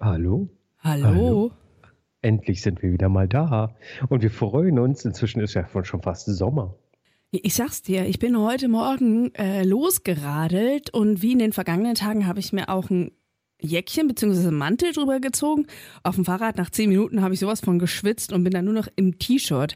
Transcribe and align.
Hallo? 0.00 0.48
Hallo? 0.78 1.04
Hallo? 1.04 1.52
Endlich 2.22 2.62
sind 2.62 2.82
wir 2.82 2.92
wieder 2.92 3.08
mal 3.08 3.26
da. 3.26 3.74
Und 4.08 4.22
wir 4.22 4.30
freuen 4.30 4.78
uns. 4.78 5.04
Inzwischen 5.04 5.40
ist 5.40 5.54
ja 5.54 5.66
schon 5.84 6.02
fast 6.02 6.26
Sommer. 6.26 6.76
Ich 7.32 7.54
sag's 7.54 7.82
dir, 7.82 8.06
ich 8.06 8.20
bin 8.20 8.38
heute 8.38 8.68
Morgen 8.68 9.34
äh, 9.34 9.64
losgeradelt 9.64 10.90
und 10.94 11.20
wie 11.20 11.32
in 11.32 11.40
den 11.40 11.52
vergangenen 11.52 11.94
Tagen 11.94 12.26
habe 12.26 12.38
ich 12.38 12.52
mir 12.52 12.68
auch 12.68 12.90
ein 12.90 13.10
Jäckchen 13.60 14.06
bzw. 14.06 14.52
Mantel 14.52 14.92
drüber 14.92 15.18
gezogen. 15.18 15.66
Auf 16.04 16.14
dem 16.14 16.24
Fahrrad 16.24 16.56
nach 16.56 16.70
zehn 16.70 16.88
Minuten 16.88 17.20
habe 17.20 17.34
ich 17.34 17.40
sowas 17.40 17.60
von 17.60 17.80
geschwitzt 17.80 18.32
und 18.32 18.44
bin 18.44 18.52
dann 18.52 18.64
nur 18.64 18.74
noch 18.74 18.88
im 18.94 19.18
T-Shirt 19.18 19.74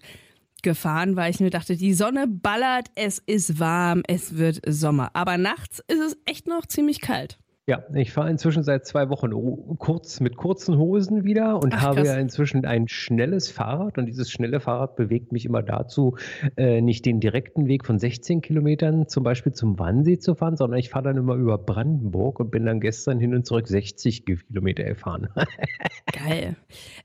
gefahren, 0.63 1.17
weil 1.17 1.33
ich 1.33 1.41
mir 1.41 1.51
dachte, 1.51 1.77
die 1.77 1.95
Sonne 1.95 2.29
ballert, 2.29 2.87
es 2.95 3.19
ist 3.19 3.59
warm, 3.59 4.03
es 4.07 4.39
wird 4.39 4.61
Sommer. 4.67 5.11
Aber 5.15 5.37
nachts 5.37 5.81
ist 5.89 6.01
es 6.01 6.17
echt 6.25 6.47
noch 6.47 6.65
ziemlich 6.67 7.01
kalt. 7.01 7.39
Ja, 7.69 7.85
ich 7.95 8.13
fahre 8.13 8.29
inzwischen 8.29 8.65
seit 8.65 8.87
zwei 8.87 9.09
Wochen 9.09 9.31
kurz 9.79 10.19
mit 10.19 10.37
kurzen 10.37 10.79
Hosen 10.79 11.23
wieder 11.23 11.63
und 11.63 11.75
Ach, 11.75 11.83
habe 11.83 12.05
ja 12.05 12.17
inzwischen 12.17 12.65
ein 12.65 12.89
schnelles 12.89 13.53
Fahrrad 13.53 13.99
und 13.99 14.07
dieses 14.07 14.33
schnelle 14.33 14.59
Fahrrad 14.59 14.97
bewegt 14.97 15.31
mich 15.31 15.45
immer 15.45 15.63
dazu, 15.63 16.17
äh, 16.57 16.81
nicht 16.81 17.07
den 17.07 17.21
direkten 17.21 17.69
Weg 17.69 17.87
von 17.87 18.01
16 18.01 18.41
Kilometern 18.41 19.07
zum 19.07 19.23
Beispiel 19.23 19.53
zum 19.53 19.79
Wannsee 19.79 20.19
zu 20.19 20.35
fahren, 20.35 20.57
sondern 20.57 20.81
ich 20.81 20.91
fahre 20.91 21.05
dann 21.05 21.19
immer 21.19 21.37
über 21.37 21.57
Brandenburg 21.57 22.41
und 22.41 22.51
bin 22.51 22.67
dann 22.67 22.81
gestern 22.81 23.21
hin 23.21 23.33
und 23.33 23.47
zurück 23.47 23.69
60 23.69 24.25
Kilometer 24.27 24.83
gefahren. 24.83 25.29
Geil. 26.13 26.57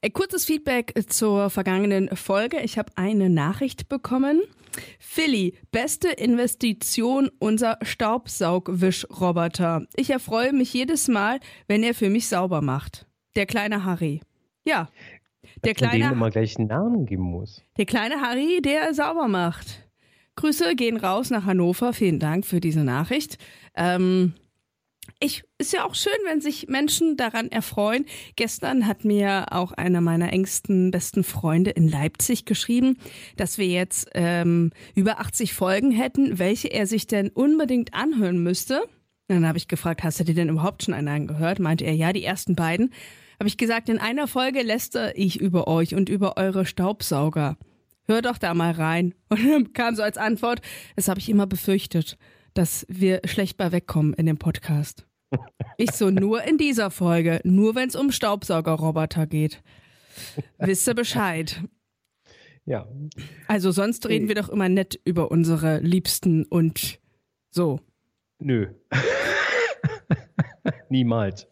Äh, 0.02 0.10
kurzes 0.10 0.46
Feedback 0.46 0.96
zur 1.08 1.52
vergangenen 1.52 2.10
Folge. 2.16 2.62
Ich 2.64 2.80
habe 2.80 2.92
eine 2.96 3.30
Nachricht 3.30 3.90
bekommen. 3.90 4.42
Philly, 5.00 5.56
beste 5.72 6.10
Investition 6.10 7.30
unser 7.40 7.78
Staubsaugwischroboter. 7.82 9.86
Ich 9.96 10.10
erfreue 10.10 10.54
mich 10.54 10.74
jedes 10.74 11.08
Mal, 11.08 11.40
wenn 11.68 11.84
er 11.84 11.94
für 11.94 12.10
mich 12.10 12.28
sauber 12.28 12.62
macht. 12.62 13.06
Der 13.36 13.46
kleine 13.46 13.86
Harry. 13.86 14.22
Ja. 14.66 14.90
Der 15.64 15.74
Dass 15.74 15.90
kleine, 15.90 16.00
man 16.00 16.10
dem 16.10 16.18
immer 16.18 16.30
gleich 16.30 16.58
einen 16.58 16.68
Namen 16.68 17.06
geben 17.06 17.24
muss. 17.24 17.64
Der 17.78 17.86
kleine 17.86 18.22
Harry, 18.22 18.62
der 18.62 18.94
sauber 18.94 19.28
macht. 19.28 19.88
Grüße 20.36 20.76
gehen 20.76 20.98
raus 20.98 21.30
nach 21.30 21.46
Hannover. 21.46 21.94
Vielen 21.94 22.20
Dank 22.20 22.46
für 22.46 22.60
diese 22.60 22.84
Nachricht. 22.84 23.38
Ähm, 23.76 24.34
ich, 25.20 25.44
ist 25.58 25.74
ja 25.74 25.86
auch 25.86 25.96
schön, 25.96 26.14
wenn 26.26 26.42
sich 26.42 26.68
Menschen 26.68 27.18
daran 27.18 27.52
erfreuen. 27.52 28.06
Gestern 28.36 28.86
hat 28.86 29.04
mir 29.04 29.48
auch 29.52 29.72
einer 29.72 30.02
meiner 30.02 30.32
engsten, 30.32 30.92
besten 30.92 31.24
Freunde 31.24 31.72
in 31.72 31.88
Leipzig 31.88 32.46
geschrieben, 32.46 32.98
dass 33.36 33.58
wir 33.58 33.68
jetzt 33.68 34.10
ähm, 34.14 34.72
über 34.96 35.20
80 35.20 35.54
Folgen 35.54 35.92
hätten, 35.92 36.38
welche 36.38 36.68
er 36.68 36.86
sich 36.86 37.08
denn 37.08 37.30
unbedingt 37.30 37.94
anhören 37.94 38.44
müsste. 38.44 38.84
dann 39.28 39.48
habe 39.48 39.58
ich 39.58 39.68
gefragt, 39.68 40.04
hast 40.04 40.20
du 40.20 40.24
dir 40.24 40.36
denn 40.36 40.50
überhaupt 40.50 40.84
schon 40.84 40.94
einen 40.94 41.28
gehört? 41.28 41.60
Meinte 41.60 41.86
er, 41.86 41.94
ja, 41.94 42.14
die 42.14 42.24
ersten 42.24 42.56
beiden. 42.56 42.94
Habe 43.40 43.48
ich 43.48 43.58
gesagt, 43.58 43.90
in 43.90 44.00
einer 44.00 44.28
Folge 44.28 44.62
lästere 44.62 45.14
ich 45.16 45.40
über 45.40 45.68
euch 45.68 45.96
und 45.96 46.10
über 46.10 46.38
eure 46.38 46.66
Staubsauger. 46.66 47.58
Hör 48.06 48.22
doch 48.22 48.38
da 48.38 48.54
mal 48.54 48.72
rein. 48.72 49.14
Und 49.30 49.46
dann 49.46 49.74
kam 49.74 49.96
so 49.96 50.02
als 50.02 50.18
Antwort, 50.18 50.62
das 50.96 51.10
habe 51.10 51.20
ich 51.20 51.28
immer 51.28 51.46
befürchtet 51.46 52.18
dass 52.58 52.86
wir 52.90 53.22
schlecht 53.26 53.58
bei 53.58 53.72
wegkommen 53.72 54.14
in 54.14 54.26
dem 54.26 54.38
Podcast. 54.38 55.06
Ich 55.78 55.92
so, 55.92 56.10
nur 56.10 56.44
in 56.44 56.58
dieser 56.58 56.90
Folge, 56.90 57.40
nur 57.44 57.76
wenn 57.76 57.90
es 57.90 57.96
um 57.96 58.12
Staubsaugerroboter 58.12 59.28
geht. 59.28 59.62
Wisst 60.58 60.88
ihr 60.88 60.96
Bescheid? 60.96 61.62
Ja. 62.66 62.88
Also 63.48 63.72
sonst 63.72 64.08
reden 64.10 64.28
wir 64.28 64.36
doch 64.36 64.50
immer 64.50 64.70
nett 64.70 65.00
über 65.06 65.30
unsere 65.30 65.80
Liebsten 65.80 66.46
und 66.46 67.00
so. 67.52 67.80
Nö. 68.40 68.68
Niemals. 70.90 71.48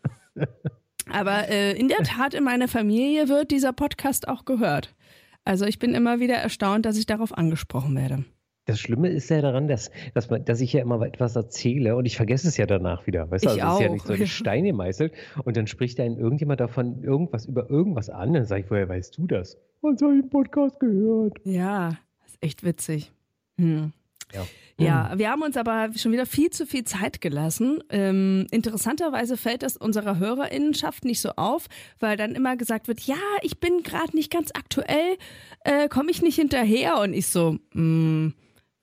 Aber 1.11 1.47
äh, 1.49 1.73
in 1.73 1.87
der 1.87 1.99
Tat, 1.99 2.33
in 2.33 2.43
meiner 2.43 2.67
Familie 2.67 3.29
wird 3.29 3.51
dieser 3.51 3.73
Podcast 3.73 4.27
auch 4.27 4.45
gehört. 4.45 4.95
Also 5.43 5.65
ich 5.65 5.77
bin 5.77 5.93
immer 5.93 6.19
wieder 6.19 6.35
erstaunt, 6.35 6.85
dass 6.85 6.97
ich 6.97 7.05
darauf 7.05 7.37
angesprochen 7.37 7.95
werde. 7.95 8.25
Das 8.65 8.79
Schlimme 8.79 9.09
ist 9.09 9.29
ja 9.29 9.41
daran, 9.41 9.67
dass, 9.67 9.91
dass, 10.13 10.29
man, 10.29 10.43
dass 10.43 10.59
ich 10.59 10.73
ja 10.73 10.81
immer 10.81 10.99
etwas 11.03 11.35
erzähle 11.35 11.95
und 11.95 12.05
ich 12.05 12.17
vergesse 12.17 12.47
es 12.47 12.57
ja 12.57 12.65
danach 12.65 13.05
wieder. 13.05 13.29
Weißt 13.29 13.45
du, 13.45 13.49
also 13.49 13.61
es 13.61 13.73
ist 13.73 13.79
ja 13.79 13.89
nicht 13.89 14.07
so 14.07 14.13
ein 14.13 14.27
Stein 14.27 14.65
gemeißelt 14.65 15.13
und 15.43 15.55
dann 15.55 15.67
spricht 15.67 15.99
dann 15.99 16.17
irgendjemand 16.17 16.59
davon 16.59 17.03
irgendwas 17.03 17.45
über 17.45 17.69
irgendwas 17.69 18.09
an. 18.09 18.33
Dann 18.33 18.45
sage 18.45 18.61
ich, 18.61 18.71
woher 18.71 18.89
weißt 18.89 19.17
du 19.17 19.27
das? 19.27 19.57
Was 19.81 20.01
habe 20.01 20.15
ich 20.15 20.23
im 20.23 20.29
Podcast 20.29 20.79
gehört? 20.79 21.37
Ja, 21.43 21.97
das 22.23 22.31
ist 22.31 22.43
echt 22.43 22.63
witzig. 22.63 23.11
Hm. 23.57 23.93
Ja. 24.33 24.45
Ja, 24.77 25.13
wir 25.15 25.29
haben 25.29 25.41
uns 25.41 25.55
aber 25.55 25.91
schon 25.95 26.11
wieder 26.11 26.25
viel 26.25 26.49
zu 26.49 26.65
viel 26.65 26.83
Zeit 26.83 27.21
gelassen. 27.21 27.81
Ähm, 27.89 28.45
interessanterweise 28.51 29.37
fällt 29.37 29.63
das 29.63 29.77
unserer 29.77 30.19
Hörerinnenschaft 30.19 31.05
nicht 31.05 31.21
so 31.21 31.29
auf, 31.37 31.67
weil 31.99 32.17
dann 32.17 32.35
immer 32.35 32.57
gesagt 32.57 32.89
wird, 32.89 32.99
ja, 33.01 33.15
ich 33.41 33.61
bin 33.61 33.83
gerade 33.83 34.13
nicht 34.13 34.33
ganz 34.33 34.51
aktuell, 34.53 35.15
äh, 35.63 35.87
komme 35.87 36.11
ich 36.11 36.21
nicht 36.21 36.35
hinterher. 36.35 36.99
Und 36.99 37.13
ich 37.13 37.27
so, 37.27 37.51
mh, 37.51 37.59
hm, 37.73 38.33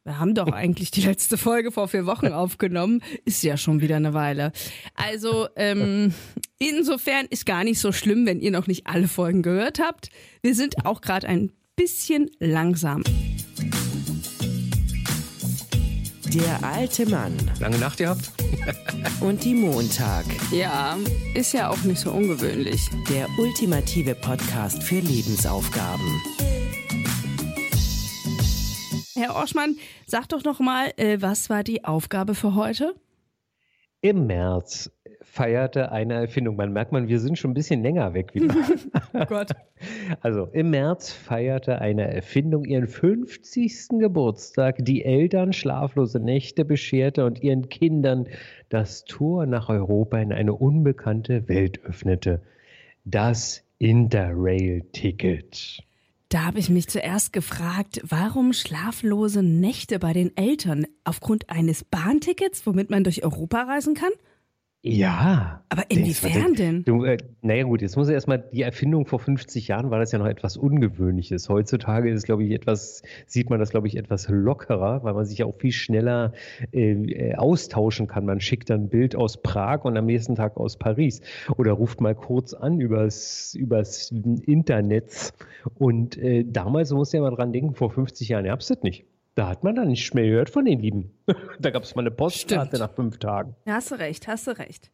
wir 0.05 0.19
haben 0.19 0.35
doch 0.35 0.49
eigentlich 0.49 0.91
die 0.91 1.03
letzte 1.03 1.39
Folge 1.39 1.71
vor 1.71 1.87
vier 1.87 2.07
Wochen 2.07 2.29
aufgenommen. 2.29 3.03
Ist 3.25 3.43
ja 3.45 3.57
schon 3.57 3.81
wieder 3.81 3.97
eine 3.97 4.15
Weile. 4.15 4.53
Also 4.95 5.47
ähm, 5.55 6.13
insofern 6.59 7.27
ist 7.31 7.47
gar 7.47 7.63
nicht 7.63 7.79
so 7.79 7.93
schlimm, 7.93 8.27
wenn 8.27 8.41
ihr 8.41 8.51
noch 8.51 8.67
nicht 8.67 8.87
alle 8.89 9.07
Folgen 9.07 9.43
gehört 9.43 9.79
habt. 9.79 10.09
Wir 10.43 10.57
sind 10.57 10.85
auch 10.87 11.03
gerade 11.03 11.29
ein 11.29 11.53
bisschen 11.77 12.31
langsam. 12.41 13.05
Der 16.35 16.65
alte 16.65 17.09
Mann. 17.09 17.37
Lange 17.61 17.79
Nacht 17.79 17.99
gehabt? 17.99 18.33
Und 19.21 19.45
die 19.45 19.55
Montag. 19.55 20.25
Ja, 20.51 20.97
ist 21.35 21.53
ja 21.53 21.69
auch 21.69 21.83
nicht 21.85 22.01
so 22.01 22.11
ungewöhnlich. 22.11 22.81
Der 23.09 23.29
ultimative 23.39 24.15
Podcast 24.17 24.83
für 24.83 24.99
Lebensaufgaben. 24.99 26.21
Herr 29.23 29.37
Orschmann, 29.37 29.77
sag 30.05 30.29
doch 30.31 30.43
noch 30.43 30.59
mal, 30.59 30.91
äh, 30.97 31.19
was 31.21 31.49
war 31.49 31.63
die 31.63 31.85
Aufgabe 31.85 32.35
für 32.35 32.57
heute? 32.57 32.97
Im 34.01 34.27
März 34.27 34.91
feierte 35.21 35.93
eine 35.93 36.15
Erfindung. 36.15 36.57
Man 36.57 36.73
merkt 36.73 36.91
man, 36.91 37.07
wir 37.07 37.21
sind 37.21 37.39
schon 37.39 37.53
ein 37.53 37.55
bisschen 37.55 37.85
länger 37.85 38.15
weg 38.15 38.35
wieder. 38.35 38.53
oh 39.13 39.25
Gott. 39.27 39.51
Also 40.23 40.47
im 40.47 40.71
März 40.71 41.13
feierte 41.13 41.81
eine 41.81 42.13
Erfindung 42.13 42.65
ihren 42.65 42.89
50. 42.89 44.01
Geburtstag, 44.01 44.79
die 44.81 45.05
Eltern 45.05 45.53
schlaflose 45.53 46.19
Nächte 46.19 46.65
bescherte 46.65 47.25
und 47.25 47.45
ihren 47.45 47.69
Kindern 47.69 48.27
das 48.71 49.05
Tor 49.05 49.47
nach 49.47 49.69
Europa 49.69 50.19
in 50.19 50.33
eine 50.33 50.55
unbekannte 50.55 51.49
Welt 51.49 51.85
öffnete. 51.85 52.43
Das 53.05 53.63
Interrail-Ticket. 53.79 55.85
Da 56.33 56.47
habe 56.47 56.59
ich 56.59 56.71
mich 56.71 56.89
zuerst 56.89 57.35
gefragt, 57.35 58.01
warum 58.05 58.55
schlaflose 58.55 59.43
Nächte 59.43 59.99
bei 59.99 60.15
den 60.15 60.35
Eltern? 60.35 60.87
Aufgrund 61.05 61.51
eines 61.51 61.85
Bahntickets, 61.85 62.65
womit 62.65 62.89
man 62.89 63.05
durch 63.05 63.23
Europa 63.23 63.65
reisen 63.65 63.93
kann? 63.93 64.13
Ja. 64.85 65.63
Aber 65.69 65.85
inwiefern 65.89 66.55
denn? 66.55 66.85
Du, 66.85 67.05
äh, 67.05 67.17
naja 67.41 67.63
gut, 67.63 67.83
jetzt 67.83 67.97
muss 67.97 68.09
er 68.09 68.15
erstmal, 68.15 68.39
die 68.53 68.63
Erfindung 68.63 69.07
vor 69.07 69.21
50 69.21 69.69
Jahren 69.69 69.93
war 69.93 70.01
das 70.01 70.11
ja 70.11 70.19
noch 70.19 70.27
etwas 70.27 70.57
Ungewöhnliches. 70.57 71.49
Heutzutage 71.49 72.11
ist 72.11 72.25
glaube 72.25 72.43
ich, 72.45 72.51
etwas, 72.51 73.03
sieht 73.27 73.49
man 73.49 73.61
das, 73.61 73.71
glaube 73.71 73.87
ich, 73.87 73.97
etwas 73.97 74.29
lockerer, 74.29 75.05
weil 75.05 75.15
man 75.15 75.25
sich 75.25 75.45
auch 75.45 75.55
viel 75.57 75.71
schneller 75.71 76.33
äh, 76.73 76.95
äh, 76.95 77.35
austauschen 77.37 78.09
kann. 78.09 78.27
Man 78.27 78.41
schickt 78.41 78.71
dann 78.71 78.85
ein 78.85 78.89
Bild 78.89 79.15
aus 79.15 79.41
Prag 79.41 79.85
und 79.85 79.97
am 79.97 80.07
nächsten 80.07 80.35
Tag 80.35 80.57
aus 80.57 80.77
Paris. 80.77 81.21
Oder 81.57 81.73
ruft 81.73 82.01
mal 82.01 82.17
kurz 82.17 82.53
an 82.53 82.81
übers, 82.81 83.55
übers 83.55 84.11
Internet. 84.11 85.33
Und 85.77 86.17
äh, 86.19 86.45
damals 86.45 86.91
muss 86.93 87.13
ja 87.13 87.21
mal 87.21 87.31
dran 87.31 87.53
denken, 87.53 87.75
vor 87.75 87.91
50 87.91 88.29
Jahren 88.29 88.47
gab 88.47 88.61
es 88.61 88.67
das 88.67 88.83
nicht. 88.83 89.05
Da 89.35 89.49
hat 89.49 89.65
man 89.65 89.75
dann 89.75 89.89
nicht 89.89 90.15
mehr 90.15 90.25
gehört 90.25 90.51
von 90.51 90.65
den 90.65 90.81
Lieben. 90.81 91.11
da 91.59 91.71
gab 91.71 91.85
es 91.85 91.95
mal 91.95 92.03
eine 92.03 92.11
Postkarte 92.11 92.79
nach 92.79 92.93
fünf 92.93 93.19
Tagen. 93.19 93.57
Ja, 93.67 93.75
hast 93.75 93.91
du 93.91 93.95
recht, 93.97 94.29
hast 94.29 94.47
du 94.47 94.59
recht. 94.59 94.91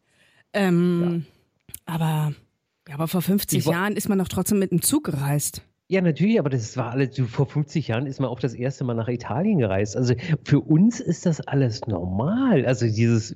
Ähm, 0.53 1.25
ja. 1.69 1.95
aber, 1.95 2.33
ja, 2.89 2.95
aber 2.95 3.09
vor 3.09 3.23
50 3.23 3.65
Jahren 3.67 3.97
ist 3.97 4.09
man 4.09 4.19
doch 4.19 4.29
trotzdem 4.29 4.59
mit 4.59 4.71
dem 4.71 4.83
Zug 4.83 5.05
gereist. 5.05 5.63
Ja, 5.91 6.03
natürlich, 6.03 6.39
aber 6.39 6.51
das 6.51 6.77
war 6.77 6.91
alles, 6.91 7.19
vor 7.19 7.47
50 7.47 7.89
Jahren 7.89 8.05
ist 8.05 8.21
man 8.21 8.29
auch 8.29 8.41
das 8.41 8.53
erste 8.53 8.85
Mal 8.85 8.93
nach 8.93 9.09
Italien 9.09 9.57
gereist. 9.59 9.97
Also 9.97 10.13
für 10.45 10.61
uns 10.61 11.01
ist 11.01 11.25
das 11.25 11.41
alles 11.41 11.87
normal. 11.87 12.67
Also 12.67 12.85
dieses, 12.85 13.35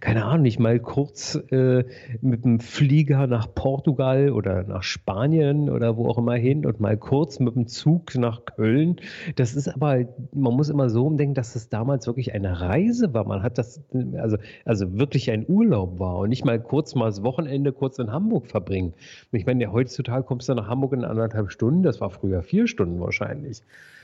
keine 0.00 0.24
Ahnung, 0.24 0.40
nicht 0.40 0.58
mal 0.58 0.80
kurz 0.80 1.34
äh, 1.50 1.84
mit 2.22 2.46
dem 2.46 2.58
Flieger 2.58 3.26
nach 3.26 3.54
Portugal 3.54 4.30
oder 4.30 4.62
nach 4.62 4.82
Spanien 4.82 5.68
oder 5.68 5.98
wo 5.98 6.08
auch 6.08 6.16
immer 6.16 6.36
hin 6.36 6.64
und 6.64 6.80
mal 6.80 6.96
kurz 6.96 7.38
mit 7.38 7.54
dem 7.54 7.66
Zug 7.66 8.14
nach 8.14 8.46
Köln. 8.46 8.96
Das 9.36 9.54
ist 9.54 9.68
aber, 9.68 10.06
man 10.32 10.54
muss 10.54 10.70
immer 10.70 10.88
so 10.88 11.04
umdenken, 11.04 11.34
dass 11.34 11.52
das 11.52 11.68
damals 11.68 12.06
wirklich 12.06 12.32
eine 12.32 12.62
Reise 12.62 13.12
war. 13.12 13.26
Man 13.26 13.42
hat 13.42 13.58
das, 13.58 13.82
also, 14.16 14.38
also 14.64 14.98
wirklich 14.98 15.30
ein 15.30 15.44
Urlaub 15.46 15.98
war 15.98 16.16
und 16.20 16.30
nicht 16.30 16.46
mal 16.46 16.58
kurz 16.62 16.94
mal 16.94 17.04
das 17.10 17.22
Wochenende 17.22 17.74
kurz 17.74 17.98
in 17.98 18.10
Hamburg 18.10 18.46
verbringen. 18.46 18.94
Ich 19.32 19.44
meine, 19.44 19.70
heutzutage 19.70 20.24
kommst 20.24 20.48
du 20.48 20.54
nach 20.54 20.66
Hamburg 20.66 20.94
in 20.94 21.04
anderthalb 21.04 21.50
Stunden 21.50 21.89
das 21.90 22.00
war 22.00 22.10
früher 22.10 22.42
vier 22.42 22.66
Stunden 22.66 23.00
wahrscheinlich. 23.00 23.62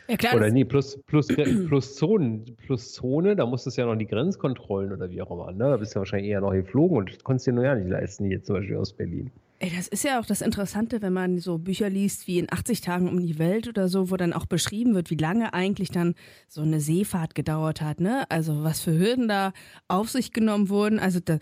Ja, 0.09 0.17
klar, 0.17 0.37
oder 0.37 0.51
nee, 0.51 0.65
plus, 0.65 0.99
plus, 1.07 1.27
plus, 1.27 1.97
Zonen, 1.97 2.45
plus 2.67 2.93
Zone, 2.93 3.35
da 3.35 3.45
musstest 3.45 3.77
du 3.77 3.83
ja 3.83 3.89
noch 3.89 3.97
die 3.97 4.07
Grenzkontrollen 4.07 4.93
oder 4.93 5.11
wie 5.11 5.21
auch 5.21 5.31
immer. 5.31 5.51
Ne? 5.51 5.71
Da 5.71 5.77
bist 5.77 5.95
du 5.95 5.99
ja 5.99 6.01
wahrscheinlich 6.01 6.31
eher 6.31 6.41
noch 6.41 6.53
geflogen 6.53 6.97
und 6.97 7.25
konntest 7.25 7.49
dir 7.49 7.53
nur 7.53 7.65
ja 7.65 7.75
nicht 7.75 7.89
leisten, 7.89 8.27
hier 8.27 8.43
zum 8.43 8.57
Beispiel 8.57 8.77
aus 8.77 8.93
Berlin. 8.93 9.31
Ey, 9.59 9.73
das 9.75 9.89
ist 9.89 10.05
ja 10.05 10.21
auch 10.21 10.27
das 10.27 10.43
Interessante, 10.43 11.01
wenn 11.01 11.15
man 11.15 11.39
so 11.39 11.57
Bücher 11.57 11.89
liest 11.89 12.27
wie 12.27 12.39
in 12.39 12.53
80 12.53 12.83
Tagen 12.83 13.09
um 13.09 13.19
die 13.19 13.39
Welt 13.39 13.67
oder 13.67 13.89
so, 13.89 14.11
wo 14.11 14.17
dann 14.17 14.35
auch 14.35 14.45
beschrieben 14.45 14.95
wird, 14.95 15.11
wie 15.11 15.17
lange 15.17 15.55
eigentlich 15.55 15.91
dann 15.91 16.15
so 16.47 16.61
eine 16.61 16.79
Seefahrt 16.79 17.35
gedauert 17.35 17.81
hat, 17.81 18.01
ne? 18.01 18.25
Also 18.29 18.65
was 18.65 18.83
für 18.83 18.97
Hürden 18.97 19.29
da 19.29 19.55
auf 19.89 20.11
sich 20.11 20.33
genommen 20.33 20.69
wurden. 20.69 20.99
Also 20.99 21.21
da, 21.25 21.39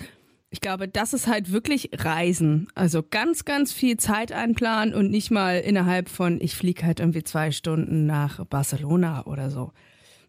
ich 0.54 0.60
glaube, 0.60 0.86
das 0.86 1.12
ist 1.14 1.26
halt 1.26 1.50
wirklich 1.50 1.90
Reisen. 1.92 2.68
Also 2.76 3.02
ganz, 3.02 3.44
ganz 3.44 3.72
viel 3.72 3.96
Zeit 3.96 4.30
einplanen 4.30 4.94
und 4.94 5.10
nicht 5.10 5.32
mal 5.32 5.58
innerhalb 5.58 6.08
von, 6.08 6.40
ich 6.40 6.54
fliege 6.54 6.86
halt 6.86 7.00
irgendwie 7.00 7.24
zwei 7.24 7.50
Stunden 7.50 8.06
nach 8.06 8.44
Barcelona 8.44 9.26
oder 9.26 9.50
so. 9.50 9.72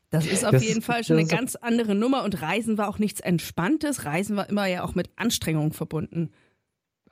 Das 0.09 0.25
ist 0.25 0.43
auf 0.43 0.53
das 0.53 0.63
jeden 0.63 0.81
Fall 0.81 1.03
schon 1.03 1.19
eine 1.19 1.27
ganz 1.27 1.55
andere 1.55 1.93
Nummer 1.93 2.23
und 2.23 2.41
Reisen 2.41 2.79
war 2.79 2.89
auch 2.89 2.97
nichts 2.97 3.19
Entspanntes. 3.19 4.03
Reisen 4.03 4.35
war 4.35 4.49
immer 4.49 4.65
ja 4.65 4.83
auch 4.83 4.95
mit 4.95 5.11
Anstrengung 5.15 5.73
verbunden. 5.73 6.31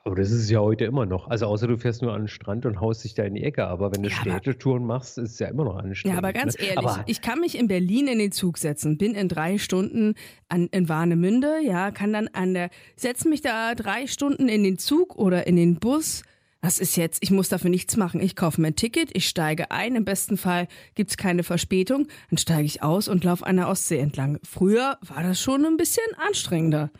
Aber 0.06 0.16
das 0.16 0.30
ist 0.30 0.50
ja 0.50 0.60
heute 0.60 0.84
immer 0.84 1.06
noch. 1.06 1.28
Also 1.28 1.46
außer 1.46 1.66
du 1.66 1.78
fährst 1.78 2.02
nur 2.02 2.12
an 2.12 2.22
den 2.22 2.28
Strand 2.28 2.66
und 2.66 2.78
haust 2.78 3.04
dich 3.04 3.14
da 3.14 3.22
in 3.22 3.34
die 3.34 3.42
Ecke. 3.42 3.66
Aber 3.66 3.90
wenn 3.90 4.02
du 4.02 4.10
ja, 4.10 4.14
Städtetouren 4.14 4.84
machst, 4.84 5.16
ist 5.16 5.32
es 5.32 5.38
ja 5.38 5.48
immer 5.48 5.64
noch 5.64 5.76
anstrengend. 5.76 6.14
Ja, 6.14 6.18
aber 6.18 6.34
ganz 6.34 6.58
ne? 6.58 6.64
ehrlich, 6.66 6.78
aber 6.78 7.04
ich 7.06 7.22
kann 7.22 7.40
mich 7.40 7.56
in 7.56 7.68
Berlin 7.68 8.06
in 8.08 8.18
den 8.18 8.30
Zug 8.30 8.58
setzen, 8.58 8.98
bin 8.98 9.14
in 9.14 9.28
drei 9.30 9.56
Stunden 9.56 10.14
an, 10.48 10.66
in 10.72 10.90
Warnemünde, 10.90 11.60
ja, 11.64 11.90
kann 11.90 12.12
dann 12.12 12.28
an 12.28 12.52
der, 12.52 12.68
setze 12.96 13.30
mich 13.30 13.40
da 13.40 13.74
drei 13.74 14.06
Stunden 14.06 14.50
in 14.50 14.62
den 14.62 14.76
Zug 14.76 15.16
oder 15.16 15.46
in 15.46 15.56
den 15.56 15.76
Bus. 15.76 16.22
Was 16.60 16.78
ist 16.78 16.96
jetzt? 16.96 17.22
Ich 17.22 17.30
muss 17.30 17.48
dafür 17.48 17.70
nichts 17.70 17.96
machen. 17.96 18.20
Ich 18.20 18.36
kaufe 18.36 18.60
mir 18.60 18.68
ein 18.68 18.76
Ticket, 18.76 19.08
ich 19.14 19.26
steige 19.26 19.70
ein. 19.70 19.96
Im 19.96 20.04
besten 20.04 20.36
Fall 20.36 20.68
gibt 20.94 21.10
es 21.10 21.16
keine 21.16 21.44
Verspätung. 21.44 22.08
Dann 22.28 22.38
steige 22.38 22.64
ich 22.64 22.82
aus 22.82 23.08
und 23.08 23.24
laufe 23.24 23.46
an 23.46 23.56
der 23.56 23.68
Ostsee 23.68 23.98
entlang. 23.98 24.38
Früher 24.42 24.98
war 25.00 25.22
das 25.22 25.40
schon 25.40 25.64
ein 25.64 25.78
bisschen 25.78 26.06
anstrengender. 26.16 26.90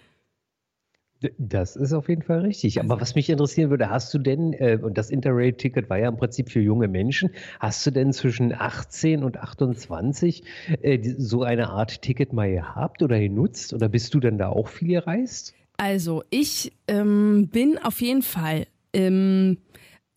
Das 1.39 1.77
ist 1.77 1.93
auf 1.93 2.09
jeden 2.09 2.23
Fall 2.23 2.41
richtig. 2.41 2.81
Aber 2.81 3.01
was 3.01 3.15
mich 3.15 3.31
interessieren 3.31 3.71
würde, 3.71 3.89
hast 3.89 4.13
du 4.13 4.19
denn, 4.19 4.53
äh, 4.53 4.79
und 4.83 4.99
das 4.99 5.11
Interrail-Ticket 5.11 5.89
war 5.89 5.99
ja 5.99 6.09
im 6.09 6.17
Prinzip 6.17 6.51
für 6.51 6.61
junge 6.61 6.89
Menschen, 6.89 7.31
hast 7.61 7.87
du 7.87 7.91
denn 7.91 8.13
zwischen 8.13 8.53
18 8.53 9.25
und 9.25 9.39
28 9.39 10.43
äh, 10.83 10.99
so 11.17 11.43
eine 11.43 11.71
Art 11.71 12.03
Ticket 12.03 12.33
mal 12.33 12.51
gehabt 12.51 13.03
oder 13.03 13.19
genutzt? 13.19 13.73
Oder 13.73 13.89
bist 13.89 14.13
du 14.13 14.21
denn 14.21 14.39
da 14.39 14.49
auch 14.49 14.69
viel 14.69 14.89
gereist? 14.89 15.55
Also, 15.77 16.23
ich 16.31 16.73
ähm, 16.89 17.49
bin 17.51 17.79
auf 17.79 18.01
jeden 18.01 18.23
Fall 18.23 18.67
ähm, 18.93 19.59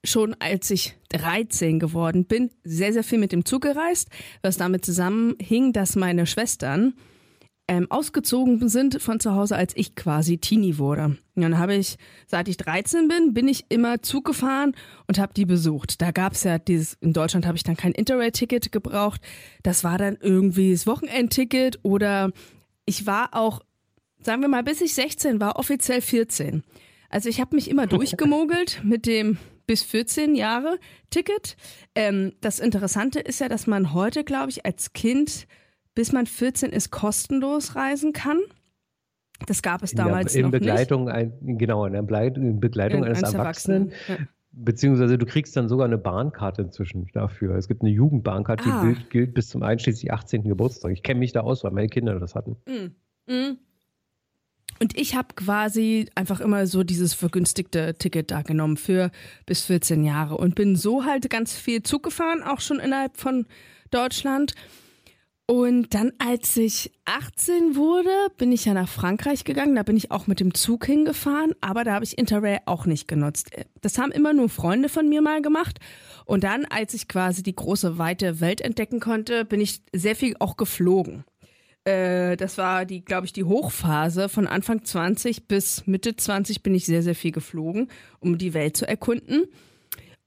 schon 0.04 0.36
als 0.40 0.70
ich 0.72 0.96
13 1.10 1.80
geworden 1.80 2.26
bin, 2.26 2.50
sehr, 2.64 2.94
sehr 2.94 3.04
viel 3.04 3.18
mit 3.18 3.32
dem 3.32 3.46
Zug 3.46 3.64
gereist, 3.64 4.10
was 4.42 4.58
damit 4.58 4.86
zusammenhing, 4.86 5.74
dass 5.74 5.96
meine 5.96 6.26
Schwestern 6.26 6.94
ähm, 7.68 7.92
ausgezogen 7.92 8.70
sind 8.70 9.02
von 9.02 9.20
zu 9.20 9.36
Hause, 9.36 9.56
als 9.56 9.76
ich 9.76 9.96
quasi 9.96 10.38
Teenie 10.38 10.78
wurde. 10.78 11.18
Und 11.36 11.42
dann 11.42 11.58
habe 11.58 11.76
ich, 11.76 11.98
seit 12.26 12.48
ich 12.48 12.58
13 12.58 13.08
bin, 13.08 13.34
bin 13.34 13.48
ich 13.48 13.66
immer 13.70 14.02
Zug 14.02 14.26
gefahren 14.26 14.74
und 15.08 15.20
habe 15.20 15.34
die 15.34 15.46
besucht. 15.46 16.02
Da 16.02 16.12
gab 16.12 16.34
es 16.34 16.44
ja 16.44 16.60
dieses, 16.60 16.94
in 17.02 17.14
Deutschland 17.14 17.46
habe 17.46 17.58
ich 17.58 17.64
dann 17.64 17.76
kein 17.76 17.92
Interrail-Ticket 17.92 18.72
gebraucht. 18.72 19.22
Das 19.64 19.84
war 19.84 19.98
dann 19.98 20.18
irgendwie 20.22 20.72
das 20.72 20.88
Wochenendticket 20.88 21.80
oder 21.84 22.32
ich 22.86 23.06
war 23.06 23.34
auch, 23.34 23.62
sagen 24.22 24.42
wir 24.42 24.48
mal, 24.48 24.64
bis 24.64 24.82
ich 24.82 24.94
16 24.94 25.42
war, 25.42 25.60
offiziell 25.60 26.02
14. 26.02 26.64
Also 27.10 27.28
ich 27.28 27.42
habe 27.42 27.56
mich 27.56 27.70
immer 27.70 27.86
durchgemogelt 27.88 28.82
mit 28.84 29.06
dem 29.06 29.38
bis 29.66 29.84
14 29.84 30.36
Jahre 30.36 30.80
Ticket. 31.10 31.58
Ähm, 31.94 32.34
das 32.40 32.60
Interessante 32.60 33.20
ist 33.20 33.40
ja, 33.40 33.50
dass 33.50 33.68
man 33.68 33.94
heute, 33.94 34.24
glaube 34.24 34.50
ich, 34.50 34.66
als 34.66 34.94
Kind 34.94 35.48
bis 35.98 36.12
man 36.12 36.28
14 36.28 36.70
ist, 36.70 36.92
kostenlos 36.92 37.76
reisen 37.76 38.14
kann. 38.14 38.38
Das 39.48 39.64
gab 39.64 39.82
es 39.82 39.94
damals 39.94 40.36
in, 40.36 40.42
der, 40.44 40.46
in 40.46 40.46
noch 40.46 40.52
Begleitung 40.52 41.06
nicht. 41.06 41.14
Ein, 41.16 41.58
genau, 41.58 41.88
in, 41.88 41.94
der 41.94 42.04
Begleitung 42.04 43.04
eines 43.04 43.24
Erwachsenen. 43.24 43.90
Erwachsenen. 43.90 43.92
Ja. 44.08 44.28
Beziehungsweise 44.52 45.18
du 45.18 45.26
kriegst 45.26 45.58
dann 45.58 45.68
sogar 45.68 45.88
eine 45.88 45.98
Bahnkarte 45.98 46.62
inzwischen 46.62 47.08
dafür. 47.14 47.56
Es 47.56 47.68
gibt 47.68 47.82
eine 47.82 47.90
Jugendbahnkarte, 47.90 48.64
ah. 48.70 48.82
die 48.84 48.94
gilt, 48.94 49.10
gilt, 49.10 49.34
bis 49.34 49.50
zum 49.50 49.64
einschließlich 49.64 50.14
18. 50.14 50.44
Geburtstag. 50.44 50.92
Ich 50.92 51.02
kenne 51.02 51.20
mich 51.20 51.32
da 51.32 51.40
aus, 51.40 51.64
weil 51.64 51.72
meine 51.72 51.90
Kinder 51.90 52.20
das 52.20 52.36
hatten. 52.36 52.58
Mm. 52.68 53.34
Mm. 53.34 53.58
Und 54.80 54.96
ich 54.96 55.16
habe 55.16 55.30
quasi 55.34 56.12
einfach 56.14 56.42
immer 56.42 56.68
so 56.68 56.84
dieses 56.84 57.16
vergünstigte 57.16 57.96
Ticket 57.96 58.30
da 58.30 58.44
genommen 58.44 58.78
für 58.78 59.10
bis 59.48 59.66
14 59.66 60.04
Jahre 60.04 60.38
und 60.38 60.54
bin 60.54 60.76
so 60.76 61.06
halt 61.06 61.28
ganz 61.32 61.56
viel 61.56 61.82
Zug 61.82 62.04
gefahren, 62.04 62.44
auch 62.44 62.60
schon 62.60 62.80
innerhalb 62.80 63.18
von 63.18 63.48
Deutschland. 63.90 64.54
Und 65.50 65.94
dann, 65.94 66.12
als 66.20 66.58
ich 66.58 66.92
18 67.06 67.78
wurde, 67.78 68.10
bin 68.38 68.52
ich 68.52 68.66
ja 68.66 68.74
nach 68.74 68.90
Frankreich 68.90 69.46
gegangen. 69.46 69.76
Da 69.76 69.84
bin 69.84 69.96
ich 69.96 70.12
auch 70.12 70.28
mit 70.28 70.42
dem 70.42 70.54
Zug 70.54 70.86
hingefahren, 70.86 71.54
aber 71.62 71.86
da 71.86 71.94
habe 71.94 72.04
ich 72.04 72.18
Interrail 72.18 72.60
auch 72.66 72.86
nicht 72.86 73.08
genutzt. 73.08 73.52
Das 73.80 73.98
haben 73.98 74.12
immer 74.12 74.34
nur 74.34 74.50
Freunde 74.50 74.90
von 74.90 75.08
mir 75.08 75.22
mal 75.22 75.42
gemacht. 75.42 75.80
Und 76.26 76.44
dann, 76.44 76.66
als 76.66 76.94
ich 76.94 77.08
quasi 77.08 77.44
die 77.44 77.56
große, 77.56 77.98
weite 77.98 78.42
Welt 78.42 78.60
entdecken 78.60 79.00
konnte, 79.00 79.46
bin 79.46 79.62
ich 79.62 79.82
sehr 79.94 80.18
viel 80.18 80.36
auch 80.40 80.58
geflogen. 80.58 81.24
Äh, 81.86 82.36
das 82.36 82.58
war 82.58 82.84
die, 82.84 83.06
glaube 83.06 83.26
ich, 83.26 83.32
die 83.32 83.46
Hochphase 83.46 84.28
von 84.28 84.48
Anfang 84.48 84.84
20 84.84 85.48
bis 85.48 85.88
Mitte 85.88 86.18
20 86.18 86.62
bin 86.62 86.76
ich 86.76 86.86
sehr, 86.86 87.04
sehr 87.04 87.16
viel 87.16 87.32
geflogen, 87.32 87.88
um 88.20 88.38
die 88.38 88.54
Welt 88.54 88.76
zu 88.76 88.86
erkunden. 88.86 89.46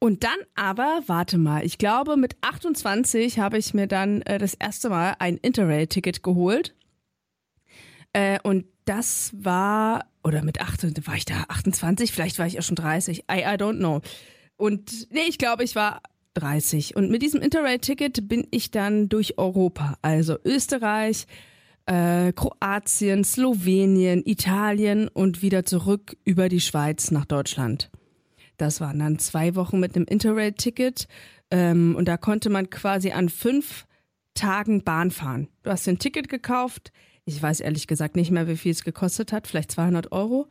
Und 0.03 0.25
dann 0.25 0.39
aber, 0.55 1.03
warte 1.07 1.37
mal, 1.37 1.65
ich 1.65 1.77
glaube 1.77 2.17
mit 2.17 2.35
28 2.41 3.39
habe 3.39 3.59
ich 3.59 3.75
mir 3.75 3.87
dann 3.87 4.23
äh, 4.23 4.39
das 4.39 4.55
erste 4.55 4.89
Mal 4.89 5.15
ein 5.19 5.37
Interrail-Ticket 5.37 6.23
geholt. 6.23 6.75
Äh, 8.15 8.39
und 8.43 8.65
das 8.87 9.31
war, 9.37 10.07
oder 10.25 10.43
mit 10.43 10.63
8, 10.63 11.07
war 11.07 11.17
ich 11.17 11.27
da 11.27 11.45
28, 11.49 12.13
vielleicht 12.13 12.39
war 12.39 12.47
ich 12.47 12.59
auch 12.59 12.63
schon 12.63 12.77
30, 12.77 13.25
I, 13.31 13.41
I 13.41 13.57
don't 13.57 13.77
know. 13.77 14.01
Und 14.57 15.13
nee, 15.13 15.29
ich 15.29 15.37
glaube, 15.37 15.65
ich 15.65 15.77
war 15.77 16.01
30. 16.33 16.97
Und 16.97 17.11
mit 17.11 17.21
diesem 17.21 17.43
Interrail-Ticket 17.43 18.27
bin 18.27 18.47
ich 18.51 18.71
dann 18.71 19.11
durch 19.11 19.37
Europa, 19.37 19.99
also 20.01 20.39
Österreich, 20.45 21.27
äh, 21.85 22.33
Kroatien, 22.33 23.23
Slowenien, 23.23 24.23
Italien 24.25 25.09
und 25.09 25.43
wieder 25.43 25.67
zurück 25.67 26.17
über 26.25 26.49
die 26.49 26.61
Schweiz 26.61 27.11
nach 27.11 27.27
Deutschland. 27.27 27.91
Das 28.61 28.81
waren 28.81 28.99
dann 28.99 29.19
zwei 29.19 29.55
Wochen 29.55 29.81
mit 29.81 29.97
einem 29.97 30.05
Interrail-Ticket 30.05 31.09
ähm, 31.51 31.95
und 31.97 32.07
da 32.07 32.19
konnte 32.19 32.51
man 32.51 32.69
quasi 32.69 33.11
an 33.11 33.31
fünf 33.31 33.87
Tagen 34.35 34.85
Bahn 34.85 35.11
fahren. 35.11 35.49
Du 35.63 35.71
hast 35.71 35.89
ein 35.89 35.99
Ticket 35.99 36.29
gekauft. 36.29 36.93
Ich 37.25 37.43
weiß 37.43 37.61
ehrlich 37.61 37.87
gesagt 37.87 38.17
nicht 38.17 38.31
mehr, 38.31 38.49
wie 38.49 38.59
viel 38.59 38.73
es 38.73 38.85
gekostet 38.85 39.33
hat, 39.33 39.47
vielleicht 39.47 39.73
200 39.73 40.13
Euro. 40.13 40.47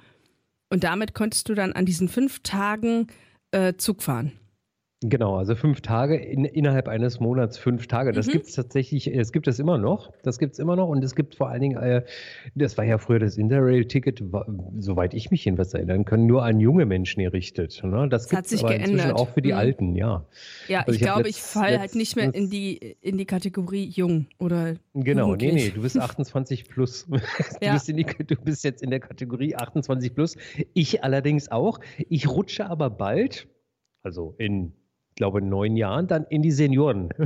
Und 0.69 0.83
damit 0.83 1.13
konntest 1.13 1.50
du 1.50 1.53
dann 1.53 1.73
an 1.73 1.85
diesen 1.85 2.09
fünf 2.09 2.39
Tagen 2.41 3.07
äh, 3.51 3.73
Zug 3.75 4.01
fahren. 4.01 4.31
Genau, 5.01 5.38
also 5.38 5.56
fünf 5.56 5.79
Tage 5.79 6.18
in, 6.18 6.44
innerhalb 6.44 6.89
eines 6.89 7.22
Monats 7.22 7.58
fünf 7.58 7.88
Tage. 7.88 8.12
Das 8.12 8.27
mhm. 8.27 8.32
gibt 8.34 8.48
es 8.48 8.56
tatsächlich, 8.56 9.08
es 9.08 9.32
gibt 9.32 9.48
es 9.48 9.58
immer 9.58 9.77
noch. 9.77 10.12
Das 10.24 10.39
gibt 10.39 10.53
es 10.53 10.60
immer 10.60 10.75
noch 10.75 10.89
und 10.89 11.01
es 11.06 11.15
gibt 11.15 11.36
vor 11.36 11.48
allen 11.48 11.62
Dingen, 11.62 11.77
äh, 11.77 12.03
das 12.53 12.77
war 12.77 12.84
ja 12.84 12.98
früher 12.98 13.20
das 13.20 13.38
Interrail-Ticket, 13.38 14.22
soweit 14.77 15.13
ich 15.13 15.32
mich 15.32 15.46
jedenfalls 15.46 15.74
erinnern 15.74 16.03
kann, 16.03 16.25
nur 16.25 16.44
an 16.44 16.60
junge 16.60 16.86
Menschen 16.86 17.24
gerichtet. 17.24 17.82
Ne? 17.82 18.10
Das, 18.10 18.27
das 18.27 18.39
hat 18.39 18.48
sich 18.48 18.62
geändert. 18.62 18.89
inzwischen 18.89 19.12
auch 19.13 19.29
für 19.29 19.41
die 19.41 19.53
mhm. 19.53 19.58
Alten, 19.58 19.96
ja. 19.96 20.25
Ja, 20.68 20.79
also 20.82 20.91
ich, 20.91 20.98
ich 20.98 21.01
glaube, 21.01 21.29
ich 21.29 21.41
falle 21.41 21.79
halt 21.79 21.96
nicht 21.96 22.18
mehr 22.18 22.34
in 22.34 22.50
die, 22.50 22.98
in 23.00 23.18
die 23.18 23.25
Kategorie 23.25 23.86
jung 23.86 24.27
oder. 24.38 24.75
Genau, 24.96 25.34
nee, 25.36 25.53
nee, 25.53 25.70
du 25.70 25.82
bist 25.82 25.98
28 26.00 26.68
plus. 26.68 27.06
du, 27.10 27.20
ja. 27.62 27.72
bist 27.72 27.88
die, 27.88 27.94
du 28.03 28.36
bist 28.36 28.65
jetzt 28.65 28.84
in 28.84 28.89
der 28.89 29.00
Kategorie 29.00 29.56
28 29.56 30.13
plus. 30.13 30.36
Ich 30.74 31.06
allerdings 31.06 31.50
auch. 31.50 31.79
Ich 32.10 32.27
rutsche 32.27 32.70
aber 32.70 32.89
bald, 32.89 33.48
also 34.03 34.36
in 34.38 34.74
glaube, 35.19 35.41
neun 35.41 35.75
Jahren 35.75 36.07
dann 36.07 36.25
in 36.29 36.41
die 36.41 36.51
Senioren. 36.51 37.09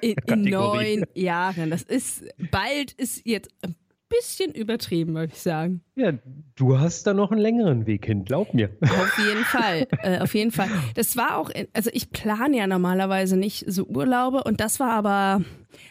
In, 0.00 0.14
in 0.26 0.42
neun 0.42 1.04
Jahren. 1.12 1.68
Das 1.68 1.82
ist, 1.82 2.24
bald 2.50 2.92
ist 2.92 3.26
jetzt 3.26 3.50
ein 3.62 3.74
bisschen 4.08 4.52
übertrieben, 4.52 5.14
würde 5.14 5.34
ich 5.34 5.42
sagen. 5.42 5.82
Ja, 5.96 6.12
du 6.54 6.78
hast 6.78 7.06
da 7.06 7.12
noch 7.12 7.30
einen 7.30 7.42
längeren 7.42 7.86
Weg 7.86 8.06
hin, 8.06 8.24
glaub 8.24 8.54
mir. 8.54 8.70
Auf 8.82 9.18
jeden 9.18 9.44
Fall, 9.44 9.86
äh, 10.02 10.18
auf 10.20 10.34
jeden 10.34 10.50
Fall. 10.50 10.70
Das 10.94 11.18
war 11.18 11.36
auch, 11.36 11.50
also 11.74 11.90
ich 11.92 12.10
plane 12.10 12.56
ja 12.56 12.66
normalerweise 12.66 13.36
nicht 13.36 13.64
so 13.66 13.84
Urlaube 13.84 14.44
und 14.44 14.62
das 14.62 14.80
war 14.80 14.92
aber, 14.92 15.44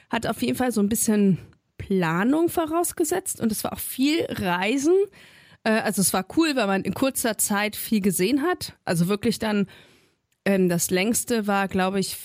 hat 0.10 0.25
auf 0.25 0.41
jeden 0.41 0.55
Fall 0.55 0.72
so 0.72 0.82
ein 0.82 0.89
bisschen 0.89 1.38
Planung 1.77 2.50
vorausgesetzt 2.50 3.39
und 3.39 3.51
es 3.51 3.63
war 3.63 3.74
auch 3.74 3.79
viel 3.79 4.25
Reisen. 4.29 4.96
Äh, 5.63 5.82
also 5.82 6.01
es 6.01 6.12
war 6.12 6.25
cool, 6.38 6.55
weil 6.55 6.65
man 6.65 6.82
in 6.82 6.96
kurzer 6.96 7.38
Zeit 7.38 7.75
viel 7.75 8.01
gesehen 8.01 8.41
hat. 8.41 8.74
Also 8.84 9.08
wirklich 9.08 9.38
dann 9.38 9.67
ähm, 10.46 10.70
das 10.70 10.92
längste 10.92 11.48
war, 11.48 11.68
glaube 11.68 12.00
ich, 12.00 12.18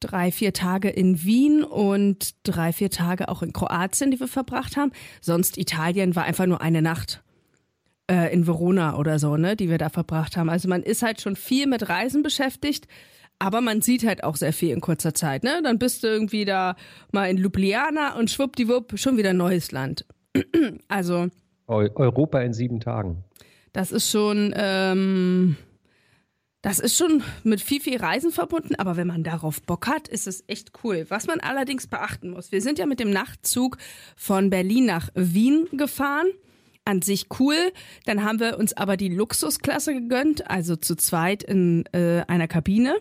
drei, 0.00 0.30
vier 0.30 0.52
Tage 0.52 0.90
in 0.90 1.24
Wien 1.24 1.64
und 1.64 2.34
drei, 2.42 2.72
vier 2.72 2.90
Tage 2.90 3.28
auch 3.28 3.42
in 3.42 3.52
Kroatien, 3.52 4.10
die 4.10 4.20
wir 4.20 4.28
verbracht 4.28 4.76
haben. 4.76 4.92
Sonst 5.20 5.56
Italien 5.56 6.14
war 6.14 6.24
einfach 6.24 6.46
nur 6.46 6.60
eine 6.60 6.82
Nacht 6.82 7.22
äh, 8.10 8.32
in 8.32 8.46
Verona 8.46 8.98
oder 8.98 9.18
so, 9.18 9.36
ne, 9.36 9.56
die 9.56 9.70
wir 9.70 9.78
da 9.78 9.88
verbracht 9.88 10.36
haben. 10.36 10.50
Also 10.50 10.68
man 10.68 10.82
ist 10.82 11.02
halt 11.02 11.20
schon 11.20 11.36
viel 11.36 11.66
mit 11.66 11.88
Reisen 11.88 12.22
beschäftigt, 12.22 12.86
aber 13.38 13.60
man 13.60 13.80
sieht 13.80 14.04
halt 14.04 14.24
auch 14.24 14.36
sehr 14.36 14.52
viel 14.52 14.70
in 14.70 14.80
kurzer 14.80 15.14
Zeit, 15.14 15.42
ne? 15.42 15.60
Dann 15.62 15.78
bist 15.78 16.02
du 16.02 16.06
irgendwie 16.06 16.44
da 16.44 16.76
mal 17.12 17.28
in 17.30 17.36
Ljubljana 17.36 18.16
und 18.16 18.30
schwuppdiwupp 18.30 18.98
schon 18.98 19.16
wieder 19.16 19.32
neues 19.32 19.72
Land. 19.72 20.06
also 20.88 21.28
Europa 21.66 22.40
in 22.40 22.52
sieben 22.52 22.80
Tagen. 22.80 23.24
Das 23.72 23.90
ist 23.90 24.10
schon 24.10 24.54
ähm, 24.56 25.56
Das 26.64 26.78
ist 26.78 26.96
schon 26.96 27.22
mit 27.42 27.60
viel, 27.60 27.78
viel 27.78 27.98
Reisen 27.98 28.32
verbunden, 28.32 28.74
aber 28.76 28.96
wenn 28.96 29.06
man 29.06 29.22
darauf 29.22 29.60
Bock 29.60 29.86
hat, 29.86 30.08
ist 30.08 30.26
es 30.26 30.44
echt 30.46 30.72
cool. 30.82 31.04
Was 31.10 31.26
man 31.26 31.40
allerdings 31.40 31.86
beachten 31.86 32.30
muss, 32.30 32.52
wir 32.52 32.62
sind 32.62 32.78
ja 32.78 32.86
mit 32.86 33.00
dem 33.00 33.10
Nachtzug 33.10 33.76
von 34.16 34.48
Berlin 34.48 34.86
nach 34.86 35.10
Wien 35.14 35.68
gefahren. 35.72 36.26
An 36.86 37.02
sich 37.02 37.26
cool. 37.38 37.56
Dann 38.06 38.24
haben 38.24 38.40
wir 38.40 38.58
uns 38.58 38.74
aber 38.74 38.96
die 38.96 39.10
Luxusklasse 39.10 39.92
gegönnt, 39.92 40.50
also 40.50 40.74
zu 40.74 40.96
zweit 40.96 41.42
in 41.42 41.84
äh, 41.92 42.22
einer 42.28 42.48
Kabine. 42.48 42.94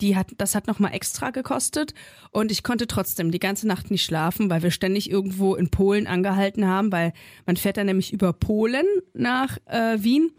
Die 0.00 0.16
hat, 0.16 0.32
das 0.38 0.56
hat 0.56 0.66
nochmal 0.66 0.92
extra 0.92 1.30
gekostet 1.30 1.94
und 2.32 2.50
ich 2.50 2.64
konnte 2.64 2.88
trotzdem 2.88 3.30
die 3.30 3.38
ganze 3.38 3.68
Nacht 3.68 3.92
nicht 3.92 4.04
schlafen, 4.04 4.50
weil 4.50 4.64
wir 4.64 4.72
ständig 4.72 5.08
irgendwo 5.08 5.54
in 5.54 5.70
Polen 5.70 6.08
angehalten 6.08 6.66
haben, 6.66 6.90
weil 6.90 7.12
man 7.46 7.56
fährt 7.56 7.76
dann 7.76 7.86
nämlich 7.86 8.12
über 8.12 8.32
Polen 8.32 8.86
nach 9.12 9.56
äh, 9.66 9.98
Wien 10.02 10.32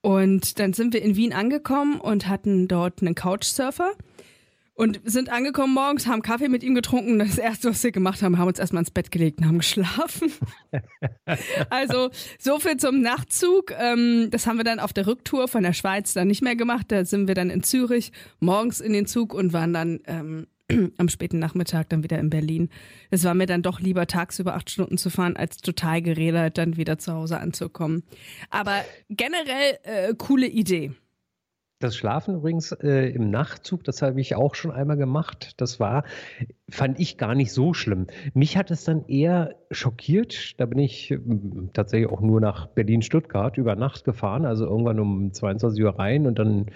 und 0.00 0.58
dann 0.58 0.72
sind 0.72 0.94
wir 0.94 1.02
in 1.02 1.16
Wien 1.16 1.32
angekommen 1.32 2.00
und 2.00 2.28
hatten 2.28 2.68
dort 2.68 3.02
einen 3.02 3.14
Couchsurfer 3.14 3.92
und 4.78 5.00
sind 5.04 5.28
angekommen 5.28 5.74
morgens, 5.74 6.06
haben 6.06 6.22
Kaffee 6.22 6.48
mit 6.48 6.62
ihm 6.62 6.76
getrunken. 6.76 7.18
Das 7.18 7.36
erste, 7.36 7.70
was 7.70 7.82
wir 7.82 7.90
gemacht 7.90 8.22
haben, 8.22 8.38
haben 8.38 8.46
uns 8.46 8.60
erstmal 8.60 8.82
ins 8.82 8.92
Bett 8.92 9.10
gelegt 9.10 9.40
und 9.40 9.48
haben 9.48 9.58
geschlafen. 9.58 10.32
also 11.68 12.10
so 12.38 12.60
viel 12.60 12.76
zum 12.76 13.00
Nachtzug. 13.00 13.72
Ähm, 13.76 14.28
das 14.30 14.46
haben 14.46 14.56
wir 14.56 14.62
dann 14.62 14.78
auf 14.78 14.92
der 14.92 15.08
Rücktour 15.08 15.48
von 15.48 15.64
der 15.64 15.72
Schweiz 15.72 16.14
dann 16.14 16.28
nicht 16.28 16.42
mehr 16.42 16.54
gemacht. 16.54 16.86
Da 16.90 17.04
sind 17.04 17.26
wir 17.26 17.34
dann 17.34 17.50
in 17.50 17.64
Zürich 17.64 18.12
morgens 18.38 18.80
in 18.80 18.92
den 18.92 19.06
Zug 19.06 19.34
und 19.34 19.52
waren 19.52 19.72
dann 19.72 19.98
ähm, 20.06 20.46
am 20.98 21.08
späten 21.08 21.38
Nachmittag 21.38 21.88
dann 21.88 22.02
wieder 22.02 22.18
in 22.18 22.30
Berlin. 22.30 22.68
Es 23.10 23.24
war 23.24 23.34
mir 23.34 23.46
dann 23.46 23.62
doch 23.62 23.80
lieber 23.80 24.06
tagsüber 24.06 24.54
acht 24.54 24.70
Stunden 24.70 24.98
zu 24.98 25.10
fahren, 25.10 25.36
als 25.36 25.58
total 25.58 26.02
gerädert 26.02 26.58
dann 26.58 26.76
wieder 26.76 26.98
zu 26.98 27.12
Hause 27.12 27.40
anzukommen. 27.40 28.02
Aber 28.50 28.84
generell 29.08 29.78
äh, 29.82 30.14
coole 30.16 30.46
Idee. 30.46 30.92
Das 31.80 31.96
Schlafen 31.96 32.34
übrigens 32.34 32.72
äh, 32.72 33.10
im 33.10 33.30
Nachtzug, 33.30 33.84
das 33.84 34.02
habe 34.02 34.20
ich 34.20 34.34
auch 34.34 34.56
schon 34.56 34.72
einmal 34.72 34.96
gemacht. 34.96 35.52
Das 35.58 35.78
war, 35.78 36.02
fand 36.68 36.98
ich 36.98 37.18
gar 37.18 37.36
nicht 37.36 37.52
so 37.52 37.72
schlimm. 37.72 38.08
Mich 38.34 38.56
hat 38.56 38.72
es 38.72 38.82
dann 38.82 39.06
eher 39.06 39.54
schockiert. 39.70 40.58
Da 40.58 40.66
bin 40.66 40.78
ich 40.78 41.10
ähm, 41.10 41.70
tatsächlich 41.72 42.10
auch 42.10 42.20
nur 42.20 42.40
nach 42.40 42.66
Berlin-Stuttgart 42.68 43.56
über 43.58 43.76
Nacht 43.76 44.04
gefahren, 44.04 44.44
also 44.44 44.64
irgendwann 44.64 45.00
um 45.00 45.32
22 45.32 45.82
Uhr 45.84 45.98
rein 45.98 46.26
und 46.26 46.38
dann 46.38 46.66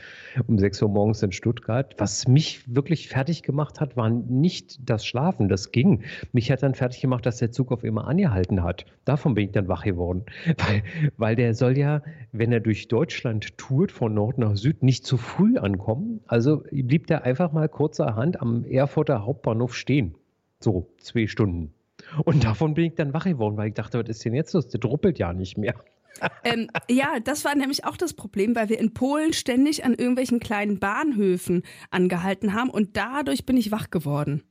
um 0.47 0.59
6 0.59 0.83
Uhr 0.83 0.89
morgens 0.89 1.23
in 1.23 1.33
Stuttgart. 1.33 1.95
Was 1.99 2.29
mich 2.29 2.75
wirklich 2.75 3.09
fertig 3.09 3.43
gemacht 3.43 3.81
hat, 3.81 3.97
war 3.97 4.11
nicht 4.11 4.79
das 4.89 5.07
Schlafen, 5.07 5.49
das 5.49 5.73
ging. 5.73 6.03
Mich 6.33 6.51
hat 6.51 6.63
dann 6.63 6.75
fertig 6.75 7.01
gemacht, 7.01 7.27
dass 7.27 7.39
der 7.39 7.51
Zug 7.51 7.73
auf 7.73 7.85
immer 7.85 8.07
angehalten 8.07 8.63
hat. 8.63 8.85
Davon 9.05 9.35
bin 9.35 9.47
ich 9.47 9.53
dann 9.53 9.69
wach 9.69 9.85
geworden. 9.85 10.25
Weil, 10.59 10.83
weil 11.17 11.37
der 11.37 11.55
soll 11.55 11.77
ja, 11.77 12.03
wenn 12.33 12.53
er 12.53 12.61
durch 12.61 12.89
Deutschland 12.89 13.57
tourt, 13.59 13.91
von 13.91 14.15
Nord 14.15 14.39
nach 14.39 14.57
Süd, 14.57 14.83
nicht 14.83 15.05
zu 15.07 15.17
früh 15.17 15.59
ankommen. 15.59 16.21
Also 16.27 16.65
blieb 16.71 17.07
der 17.07 17.25
einfach 17.25 17.53
mal 17.53 17.69
kurzerhand 17.69 18.41
am 18.41 18.65
Erfurter 18.65 19.25
Hauptbahnhof 19.25 19.75
stehen. 19.75 20.15
So, 20.61 20.89
zwei 20.99 21.27
Stunden. 21.27 21.73
Und 22.25 22.45
davon 22.45 22.75
bin 22.75 22.87
ich 22.87 22.95
dann 22.95 23.13
wach 23.13 23.25
geworden, 23.25 23.57
weil 23.57 23.69
ich 23.69 23.75
dachte, 23.75 23.99
was 23.99 24.09
ist 24.09 24.25
denn 24.25 24.35
jetzt 24.35 24.53
los? 24.53 24.69
Der 24.69 24.81
druppelt 24.81 25.19
ja 25.19 25.33
nicht 25.33 25.59
mehr. 25.59 25.75
ähm, 26.45 26.69
ja, 26.91 27.21
das 27.21 27.45
war 27.45 27.55
nämlich 27.55 27.85
auch 27.85 27.97
das 27.97 28.13
Problem, 28.15 28.55
weil 28.55 28.69
wir 28.69 28.79
in 28.79 28.95
Polen 28.95 29.33
ständig 29.33 29.85
an 29.85 29.95
irgendwelchen 29.95 30.41
kleinen 30.41 30.79
Bahnhöfen 30.79 31.63
angehalten 31.91 32.53
haben 32.53 32.71
und 32.71 32.97
dadurch 32.97 33.47
bin 33.47 33.57
ich 33.57 33.73
wach 33.73 33.91
geworden. 33.91 34.43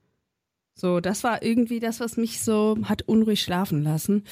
So, 0.73 0.99
das 0.99 1.23
war 1.23 1.43
irgendwie 1.43 1.79
das, 1.79 1.99
was 1.99 2.17
mich 2.17 2.41
so 2.41 2.77
hat 2.83 3.03
unruhig 3.03 3.41
schlafen 3.41 3.83
lassen. 3.83 4.23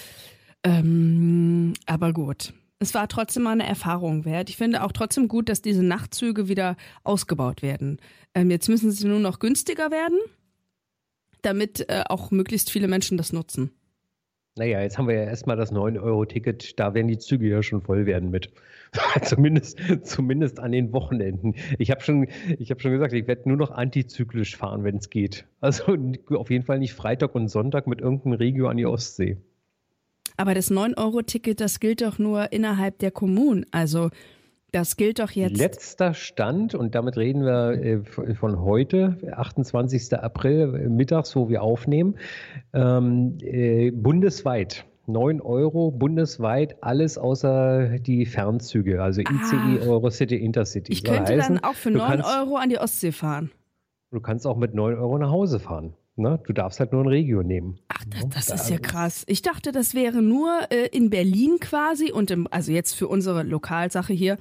Ähm, 0.63 1.73
aber 1.85 2.13
gut. 2.13 2.53
Es 2.79 2.93
war 2.93 3.09
trotzdem 3.09 3.43
mal 3.43 3.51
eine 3.51 3.67
Erfahrung 3.67 4.23
wert. 4.23 4.49
Ich 4.49 4.55
finde 4.55 4.83
auch 4.83 4.93
trotzdem 4.93 5.27
gut, 5.27 5.49
dass 5.49 5.61
diese 5.61 5.83
Nachtzüge 5.83 6.47
wieder 6.47 6.77
ausgebaut 7.03 7.61
werden. 7.61 7.97
Ähm, 8.33 8.49
jetzt 8.49 8.69
müssen 8.69 8.89
sie 8.89 9.07
nur 9.07 9.19
noch 9.19 9.39
günstiger 9.39 9.91
werden 9.91 10.17
damit 11.41 11.89
äh, 11.89 12.03
auch 12.07 12.31
möglichst 12.31 12.71
viele 12.71 12.87
Menschen 12.87 13.17
das 13.17 13.33
nutzen. 13.33 13.71
Naja, 14.55 14.81
jetzt 14.81 14.97
haben 14.97 15.07
wir 15.07 15.15
ja 15.15 15.23
erstmal 15.23 15.55
das 15.55 15.71
9-Euro-Ticket, 15.71 16.79
da 16.79 16.93
werden 16.93 17.07
die 17.07 17.17
Züge 17.17 17.47
ja 17.47 17.63
schon 17.63 17.81
voll 17.81 18.05
werden 18.05 18.29
mit. 18.29 18.51
zumindest, 19.23 19.79
zumindest 20.03 20.59
an 20.59 20.71
den 20.71 20.91
Wochenenden. 20.91 21.55
Ich 21.77 21.91
habe 21.91 22.01
schon, 22.01 22.27
hab 22.59 22.81
schon 22.81 22.91
gesagt, 22.91 23.13
ich 23.13 23.27
werde 23.27 23.47
nur 23.47 23.57
noch 23.57 23.71
antizyklisch 23.71 24.57
fahren, 24.57 24.83
wenn 24.83 24.97
es 24.97 25.09
geht. 25.09 25.45
Also 25.61 25.95
auf 26.31 26.49
jeden 26.49 26.65
Fall 26.65 26.79
nicht 26.79 26.93
Freitag 26.93 27.35
und 27.35 27.47
Sonntag 27.47 27.87
mit 27.87 28.01
irgendeinem 28.01 28.33
Regio 28.33 28.67
an 28.67 28.77
die 28.77 28.85
Ostsee. 28.85 29.37
Aber 30.37 30.53
das 30.53 30.71
9-Euro-Ticket, 30.71 31.59
das 31.61 31.79
gilt 31.79 32.01
doch 32.01 32.17
nur 32.17 32.51
innerhalb 32.51 32.97
der 32.99 33.11
Kommunen. 33.11 33.65
Also 33.71 34.09
das 34.71 34.97
gilt 34.97 35.19
doch 35.19 35.31
jetzt. 35.31 35.57
Letzter 35.57 36.13
Stand, 36.13 36.75
und 36.75 36.95
damit 36.95 37.17
reden 37.17 37.43
wir 37.43 37.71
äh, 37.71 38.35
von 38.35 38.61
heute, 38.61 39.17
28. 39.31 40.13
April, 40.13 40.89
mittags, 40.89 41.35
wo 41.35 41.49
wir 41.49 41.61
aufnehmen, 41.63 42.15
ähm, 42.73 43.37
äh, 43.41 43.91
bundesweit. 43.91 44.85
9 45.07 45.41
Euro 45.41 45.89
bundesweit, 45.89 46.83
alles 46.83 47.17
außer 47.17 47.97
die 47.97 48.27
Fernzüge, 48.27 49.01
also 49.01 49.21
ICE, 49.21 49.81
ah, 49.81 49.87
Eurocity, 49.87 50.35
Intercity. 50.35 50.91
Ich 50.91 51.03
könnte 51.03 51.33
heißen, 51.33 51.55
dann 51.55 51.63
auch 51.63 51.73
für 51.73 51.89
9 51.89 52.07
kannst, 52.07 52.29
Euro 52.37 52.57
an 52.57 52.69
die 52.69 52.77
Ostsee 52.77 53.11
fahren. 53.11 53.51
Du 54.11 54.21
kannst 54.21 54.45
auch 54.45 54.57
mit 54.57 54.75
9 54.75 54.95
Euro 54.95 55.17
nach 55.17 55.31
Hause 55.31 55.59
fahren. 55.59 55.95
Ne? 56.15 56.39
Du 56.45 56.53
darfst 56.53 56.79
halt 56.79 56.91
nur 56.91 57.03
ein 57.03 57.07
Regio 57.07 57.43
nehmen. 57.43 57.79
Ach, 57.99 58.05
das, 58.29 58.47
das 58.47 58.61
ist 58.61 58.69
ja 58.69 58.77
krass. 58.77 59.23
Ich 59.27 59.41
dachte, 59.41 59.71
das 59.71 59.93
wäre 59.93 60.21
nur 60.21 60.59
äh, 60.69 60.87
in 60.87 61.09
Berlin 61.09 61.57
quasi 61.59 62.11
und 62.11 62.31
im, 62.31 62.47
also 62.49 62.71
jetzt 62.71 62.93
für 62.93 63.07
unsere 63.07 63.43
Lokalsache 63.43 64.13
hier, 64.13 64.37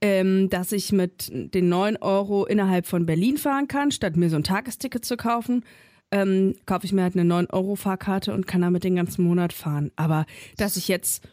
ähm, 0.00 0.48
dass 0.50 0.72
ich 0.72 0.92
mit 0.92 1.30
den 1.32 1.68
9 1.68 1.96
Euro 1.96 2.44
innerhalb 2.44 2.86
von 2.86 3.06
Berlin 3.06 3.36
fahren 3.36 3.68
kann, 3.68 3.90
statt 3.90 4.16
mir 4.16 4.30
so 4.30 4.36
ein 4.36 4.44
Tagesticket 4.44 5.04
zu 5.04 5.16
kaufen. 5.16 5.64
Ähm, 6.10 6.54
kaufe 6.66 6.86
ich 6.86 6.92
mir 6.92 7.02
halt 7.02 7.16
eine 7.16 7.28
9-Euro-Fahrkarte 7.28 8.32
und 8.32 8.46
kann 8.46 8.60
damit 8.60 8.84
den 8.84 8.94
ganzen 8.94 9.24
Monat 9.24 9.52
fahren. 9.52 9.90
Aber 9.96 10.26
dass 10.56 10.76
ich 10.76 10.86
jetzt 10.86 11.26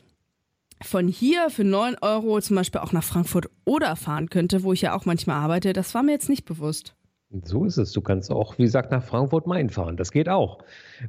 von 0.81 1.07
hier 1.07 1.49
für 1.49 1.63
9 1.63 1.97
Euro 2.01 2.41
zum 2.41 2.55
Beispiel 2.55 2.81
auch 2.81 2.91
nach 2.91 3.03
Frankfurt 3.03 3.47
oder 3.65 3.95
fahren 3.95 4.29
könnte, 4.29 4.63
wo 4.63 4.73
ich 4.73 4.81
ja 4.81 4.95
auch 4.95 5.05
manchmal 5.05 5.37
arbeite, 5.37 5.73
das 5.73 5.93
war 5.93 6.01
mir 6.01 6.13
jetzt 6.13 6.29
nicht 6.29 6.45
bewusst. 6.45 6.95
So 7.43 7.63
ist 7.65 7.77
es. 7.77 7.93
Du 7.93 8.01
kannst 8.01 8.29
auch, 8.29 8.57
wie 8.57 8.63
gesagt, 8.63 8.91
nach 8.91 9.03
Frankfurt-Main 9.03 9.69
fahren. 9.69 9.95
Das 9.95 10.11
geht 10.11 10.27
auch. 10.27 10.59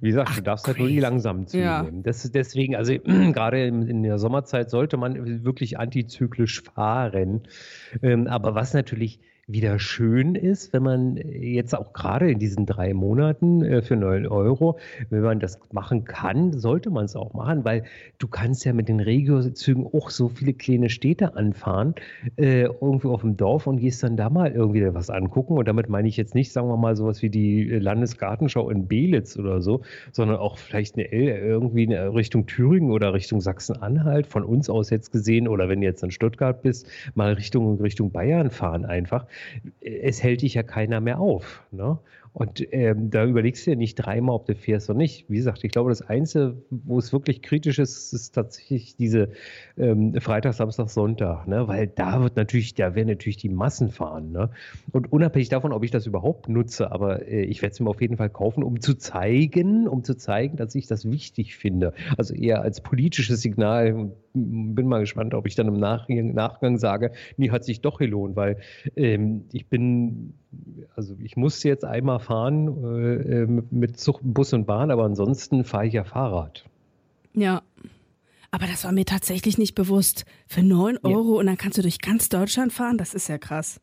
Wie 0.01 0.09
gesagt, 0.09 0.29
Ach, 0.31 0.37
du 0.37 0.43
darfst 0.43 0.65
crazy. 0.65 0.79
halt 0.79 0.81
nur 0.81 0.89
die 0.89 1.01
langsamen 1.01 1.47
Züge 1.47 1.65
ja. 1.65 1.83
nehmen. 1.83 2.03
Das 2.05 2.25
ist 2.25 2.35
deswegen, 2.35 2.77
also 2.77 2.93
gerade 3.05 3.67
in, 3.67 3.83
in, 3.83 4.03
der 4.05 4.19
Sommerzeit 4.19 4.71
sollte 4.71 4.97
man 4.97 5.45
wirklich 5.45 5.79
antizyklisch 5.79 6.63
fahren. 6.63 7.43
Ähm, 8.03 8.29
aber 8.29 8.55
was 8.55 8.73
natürlich 8.73 9.19
wieder 9.49 9.81
schön 9.81 10.37
ist, 10.37 10.73
wenn 10.73 10.85
man 10.85 11.17
jetzt 11.17 11.77
auch 11.77 11.93
gerade 11.93 12.31
in 12.31 12.39
diesen 12.39 12.65
drei 12.65 12.95
Monaten 12.95 13.63
äh, 13.65 13.83
für 13.83 13.97
9 13.97 14.27
Euro, 14.29 14.79
wenn 15.11 15.23
man 15.23 15.41
das 15.41 15.59
machen 15.73 16.05
kann, 16.05 16.53
sollte 16.53 16.91
man 16.91 17.07
es 17.07 17.17
auch 17.17 17.35
machen, 17.35 17.65
weil 17.65 17.83
du 18.19 18.29
kannst 18.29 18.65
ja 18.65 18.73
mit 18.73 18.89
den 18.89 19.01
Regiozügen 19.01 19.85
auch 19.85 20.11
so 20.11 20.29
viele 20.29 20.53
kleine 20.55 20.91
Städte 20.91 21.35
anfahren, 21.35 21.97
äh, 22.37 22.63
irgendwo 22.63 23.13
auf 23.13 23.23
dem 23.23 23.37
Dorf 23.37 23.67
und 23.67 23.79
gehst 23.79 24.05
dann 24.05 24.17
da 24.17 24.31
mal 24.31 24.53
irgendwie 24.53 24.83
was 24.95 25.11
angucken. 25.11 25.59
Und 25.59 25.67
damit 25.67 25.89
meine 25.89 26.07
ich 26.07 26.17
jetzt 26.17 26.37
nicht, 26.37 26.53
sagen 26.53 26.69
wir 26.69 26.77
mal, 26.77 26.95
sowas 26.95 27.21
wie 27.23 27.31
die 27.31 27.65
Landesgartenschau 27.65 28.71
in 28.71 28.87
Belitz 28.87 29.37
oder 29.37 29.61
so, 29.61 29.83
sondern 30.13 30.37
auch 30.37 30.57
vielleicht 30.57 30.97
eine 30.97 31.07
irgendwie 31.13 31.87
eine 31.87 32.15
Richtung 32.15 32.47
Thüringen 32.47 32.93
oder 32.93 33.13
Richtung 33.13 33.41
Sachsen-Anhalt, 33.41 34.29
von 34.29 34.45
uns 34.45 34.71
aus 34.71 34.91
jetzt 34.91 35.11
gesehen, 35.11 35.49
oder 35.49 35.69
wenn 35.69 35.81
du 35.81 35.87
jetzt 35.87 36.05
in 36.05 36.13
Stuttgart 36.13 36.63
bist, 36.63 36.87
mal 37.15 37.33
Richtung, 37.33 37.81
Richtung 37.81 38.13
Bayern 38.13 38.51
fahren 38.51 38.85
einfach 38.85 39.27
es 39.81 40.23
hält 40.23 40.43
dich 40.43 40.55
ja 40.55 40.63
keiner 40.63 41.01
mehr 41.01 41.21
auf. 41.21 41.63
Ne? 41.71 41.99
Und 42.35 42.67
ähm, 42.73 43.11
da 43.11 43.27
überlegst 43.27 43.67
du 43.67 43.73
ja 43.73 43.77
nicht 43.77 43.97
dreimal, 43.97 44.37
ob 44.37 44.47
du 44.47 44.55
fährst 44.55 44.89
oder 44.89 44.97
nicht. 44.97 45.29
Wie 45.29 45.37
gesagt, 45.37 45.65
ich 45.65 45.71
glaube, 45.71 45.91
das 45.91 46.01
Einzige, 46.01 46.57
wo 46.71 46.99
es 46.99 47.13
wirklich 47.13 47.43
kritisch 47.43 47.79
ist, 47.79 48.15
ist 48.15 48.35
tatsächlich 48.35 48.97
diese 48.97 49.29
ähm, 49.77 50.15
Freitag, 50.19 50.55
Samstag, 50.55 50.89
Sonntag, 50.89 51.47
ne? 51.47 51.69
Weil 51.69 51.89
da 51.89 52.23
wird 52.23 52.37
natürlich, 52.37 52.73
da 52.75 52.95
werden 52.95 53.09
natürlich 53.09 53.37
die 53.37 53.51
Massen 53.51 53.91
fahren, 53.91 54.33
ne? 54.33 54.49
Und 54.93 55.13
unabhängig 55.13 55.51
davon, 55.51 55.73
ob 55.73 55.85
ich 55.85 55.91
das 55.91 56.07
überhaupt 56.07 56.49
nutze, 56.49 56.91
aber 56.91 57.29
äh, 57.29 57.43
ich 57.43 57.61
werde 57.61 57.75
es 57.75 57.81
mir 57.81 57.91
auf 57.91 58.01
jeden 58.01 58.17
Fall 58.17 58.31
kaufen, 58.31 58.63
um 58.63 58.81
zu 58.81 58.95
zeigen, 58.95 59.87
um 59.87 60.03
zu 60.03 60.17
zeigen, 60.17 60.57
dass 60.57 60.75
ich 60.75 60.87
das 60.87 61.11
wichtig 61.11 61.57
finde. 61.57 61.93
Also 62.17 62.35
eher 62.35 62.63
als 62.63 62.81
politisches 62.81 63.43
Signal. 63.43 64.13
Bin 64.35 64.89
mal 64.89 65.01
gespannt, 65.01 65.35
ob 65.35 65.47
ich 65.47 65.55
dann 65.55 65.69
im 65.69 65.79
Nachgang, 65.79 66.33
Nachgang 66.35 66.79
sage, 66.79 67.13
nee, 67.37 67.51
hat 67.51 67.65
sich 67.65 67.81
doch 67.81 67.99
gelohnt, 67.99 68.37
weil 68.37 68.59
ähm, 68.97 69.45
ich 69.53 69.67
bin 69.67 70.35
also 70.97 71.15
ich 71.23 71.37
musste 71.37 71.69
jetzt 71.69 71.85
einmal 71.85 72.21
fahren 72.21 72.69
äh, 72.85 73.43
äh 73.43 73.63
mit 73.71 73.99
Zug, 73.99 74.21
Bus 74.23 74.53
und 74.53 74.67
Bahn, 74.67 74.91
aber 74.91 75.05
ansonsten 75.05 75.65
fahre 75.65 75.87
ich 75.87 75.95
ja 75.95 76.05
Fahrrad. 76.05 76.65
Ja. 77.35 77.63
Aber 78.51 78.67
das 78.67 78.85
war 78.85 78.93
mir 78.93 79.07
tatsächlich 79.07 79.57
nicht 79.57 79.75
bewusst. 79.75 80.27
Für 80.47 80.63
9 80.63 80.99
Euro 81.03 81.35
ja. 81.35 81.41
und 81.41 81.47
dann 81.47 81.57
kannst 81.57 81.79
du 81.79 81.83
durch 81.83 82.01
ganz 82.01 82.29
Deutschland 82.29 82.73
fahren, 82.73 82.99
das 82.99 83.15
ist 83.15 83.29
ja 83.29 83.39
krass. 83.39 83.81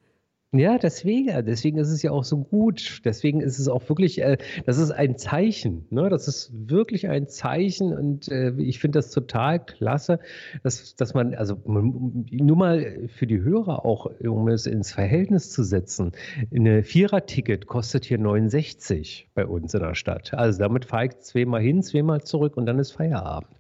Ja, 0.52 0.80
deswegen, 0.80 1.46
deswegen 1.46 1.78
ist 1.78 1.92
es 1.92 2.02
ja 2.02 2.10
auch 2.10 2.24
so 2.24 2.38
gut. 2.38 3.02
Deswegen 3.06 3.40
ist 3.40 3.60
es 3.60 3.68
auch 3.68 3.88
wirklich, 3.88 4.20
äh, 4.20 4.38
das 4.66 4.80
ist 4.80 4.90
ein 4.90 5.16
Zeichen. 5.16 5.86
Ne? 5.92 6.10
Das 6.10 6.28
ist 6.28 6.52
wirklich 6.52 7.08
ein 7.08 7.28
Zeichen 7.28 7.96
und 7.96 8.30
äh, 8.30 8.52
ich 8.58 8.80
finde 8.80 8.98
das 8.98 9.12
total 9.12 9.64
klasse, 9.64 10.20
dass, 10.64 10.96
dass 10.96 11.14
man, 11.14 11.36
also 11.36 11.56
nur 11.66 12.58
mal 12.58 13.08
für 13.10 13.28
die 13.28 13.42
Hörer 13.42 13.86
auch, 13.86 14.08
um 14.22 14.48
es 14.48 14.66
ins 14.66 14.92
Verhältnis 14.92 15.52
zu 15.52 15.64
setzen, 15.64 16.14
eine 16.52 16.82
Vierer-Ticket 16.82 17.68
kostet 17.68 18.06
hier 18.06 18.18
69 18.18 19.30
bei 19.36 19.46
uns 19.46 19.76
in 19.76 19.82
der 19.82 19.94
Stadt. 19.94 20.34
Also 20.34 20.58
damit 20.58 20.86
fahre 20.86 21.06
ich 21.06 21.20
zweimal 21.20 21.62
hin, 21.62 21.84
zweimal 21.84 22.24
zurück 22.24 22.58
und 22.58 22.66
dann 22.66 22.80
ist 22.80 22.94
Feierabend. 22.94 23.59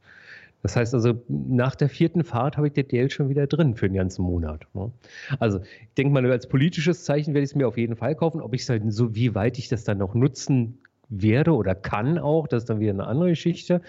Das 0.62 0.76
heißt 0.76 0.94
also, 0.94 1.24
nach 1.28 1.76
der 1.76 1.90
vierten 1.90 2.24
Fahrt 2.24 2.58
habe 2.58 2.68
ich 2.68 2.74
das 2.74 2.88
Geld 2.88 3.14
schon 3.14 3.30
wieder 3.30 3.48
drin 3.48 3.76
für 3.76 3.88
den 3.88 3.96
ganzen 3.96 4.24
Monat. 4.24 4.68
Ne? 4.74 4.92
Also, 5.40 5.60
ich 5.60 5.94
denke 5.98 6.14
mal, 6.14 6.30
als 6.30 6.48
politisches 6.48 7.06
Zeichen 7.06 7.34
werde 7.34 7.44
ich 7.46 7.52
es 7.52 7.56
mir 7.56 7.68
auf 7.68 7.78
jeden 7.78 7.96
Fall 7.96 8.16
kaufen. 8.16 8.42
Ob 8.42 8.54
ich 8.54 8.64
es 8.64 8.70
halt 8.70 8.84
so, 8.92 9.16
wie 9.16 9.36
weit 9.36 9.58
ich 9.58 9.70
das 9.70 9.84
dann 9.84 9.98
noch 10.00 10.14
nutzen 10.16 10.80
werde 11.10 11.54
oder 11.54 11.76
kann 11.76 12.18
auch, 12.18 12.48
das 12.48 12.64
ist 12.64 12.70
dann 12.70 12.80
wieder 12.80 12.92
eine 12.92 13.08
andere 13.08 13.30
Geschichte. 13.30 13.82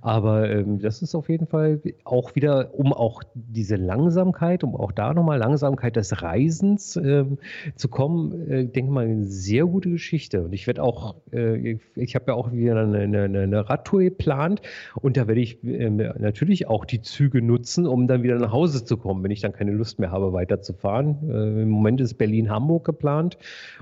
Aber 0.00 0.50
ähm, 0.50 0.78
das 0.78 1.02
ist 1.02 1.14
auf 1.14 1.28
jeden 1.28 1.46
Fall 1.46 1.80
auch 2.04 2.34
wieder, 2.34 2.74
um 2.74 2.94
auch 2.94 3.22
diese 3.34 3.76
Langsamkeit, 3.76 4.64
um 4.64 4.74
auch 4.74 4.92
da 4.92 5.12
nochmal 5.12 5.38
Langsamkeit 5.38 5.96
des 5.96 6.22
Reisens 6.22 6.96
ähm, 6.96 7.38
zu 7.76 7.88
kommen, 7.88 8.50
äh, 8.50 8.64
denke 8.64 8.92
mal, 8.92 9.04
eine 9.04 9.24
sehr 9.24 9.66
gute 9.66 9.90
Geschichte. 9.90 10.42
Und 10.42 10.54
ich 10.54 10.66
werde 10.66 10.82
auch, 10.82 11.16
äh, 11.32 11.72
ich, 11.72 11.80
ich 11.96 12.14
habe 12.14 12.26
ja 12.28 12.34
auch 12.34 12.50
wieder 12.52 12.80
eine, 12.80 12.98
eine, 12.98 13.24
eine, 13.24 13.68
Radtour 13.68 14.00
geplant 14.00 14.62
und 15.02 15.18
da 15.18 15.28
werde 15.28 15.42
ich 15.42 15.62
äh, 15.64 15.90
natürlich 15.90 16.66
auch 16.66 16.86
die 16.86 17.02
Züge 17.02 17.42
nutzen, 17.42 17.86
um 17.86 18.08
dann 18.08 18.22
wieder 18.22 18.38
nach 18.38 18.52
Hause 18.52 18.84
zu 18.84 18.96
kommen, 18.96 19.22
wenn 19.22 19.30
ich 19.30 19.42
dann 19.42 19.52
keine 19.52 19.72
Lust 19.72 19.98
mehr 19.98 20.10
habe, 20.10 20.32
weiterzufahren. 20.32 21.28
Äh, 21.28 21.62
Im 21.62 21.68
Moment 21.68 22.00
ist 22.00 22.14
Berlin-Hamburg 22.14 22.86
geplant 22.86 23.36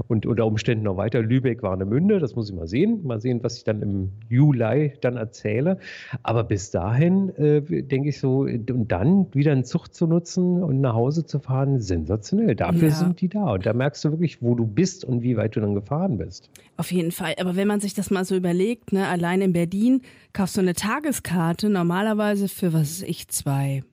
und 0.09 0.27
unter 0.27 0.47
Umständen 0.47 0.85
noch 0.85 0.97
weiter 0.97 1.23
Lübeck-Warnemünde, 1.23 2.19
das 2.19 2.35
muss 2.35 2.51
ich 2.51 2.57
mal 2.57 2.67
sehen. 2.73 3.07
Mal 3.07 3.21
sehen, 3.21 3.38
was 3.45 3.59
ich 3.59 3.64
dann 3.64 3.81
im 3.83 4.11
Juli 4.29 4.95
dann 5.00 5.17
erzähle. 5.17 5.79
Aber 6.25 6.43
bis 6.43 6.73
dahin 6.73 7.29
äh, 7.37 7.62
denke 7.83 8.09
ich 8.09 8.19
so, 8.19 8.41
und 8.41 8.88
dann 8.88 9.33
wieder 9.33 9.52
einen 9.52 9.64
Zug 9.64 9.95
zu 9.95 10.09
nutzen 10.09 10.62
und 10.62 10.81
nach 10.81 10.95
Hause 10.95 11.25
zu 11.25 11.38
fahren, 11.38 11.81
sensationell. 11.81 12.57
Dafür 12.57 12.88
ja. 12.88 12.95
sind 12.95 13.21
die 13.21 13.29
da. 13.29 13.52
Und 13.52 13.64
da 13.64 13.73
merkst 13.73 14.05
du 14.05 14.11
wirklich, 14.11 14.43
wo 14.43 14.57
du 14.57 14.67
bist 14.67 15.05
und 15.05 15.23
wie 15.23 15.37
weit 15.37 15.55
du 15.55 15.61
dann 15.61 15.75
gefahren 15.75 16.19
bist. 16.19 16.50
Auf 16.76 16.91
jeden 16.91 17.12
Fall. 17.12 17.35
Aber 17.38 17.55
wenn 17.55 17.69
man 17.69 17.79
sich 17.79 17.95
das 17.95 18.11
mal 18.11 18.25
so 18.25 18.35
überlegt, 18.35 18.93
ne, 18.93 19.07
allein 19.07 19.41
in 19.41 19.52
Berlin 19.52 20.02
kaufst 20.33 20.57
du 20.57 20.61
eine 20.61 20.75
Tageskarte 20.75 21.69
normalerweise 21.69 22.49
für, 22.49 22.73
was 22.73 22.83
weiß 22.83 23.02
ich, 23.02 23.29
zwei 23.29 23.85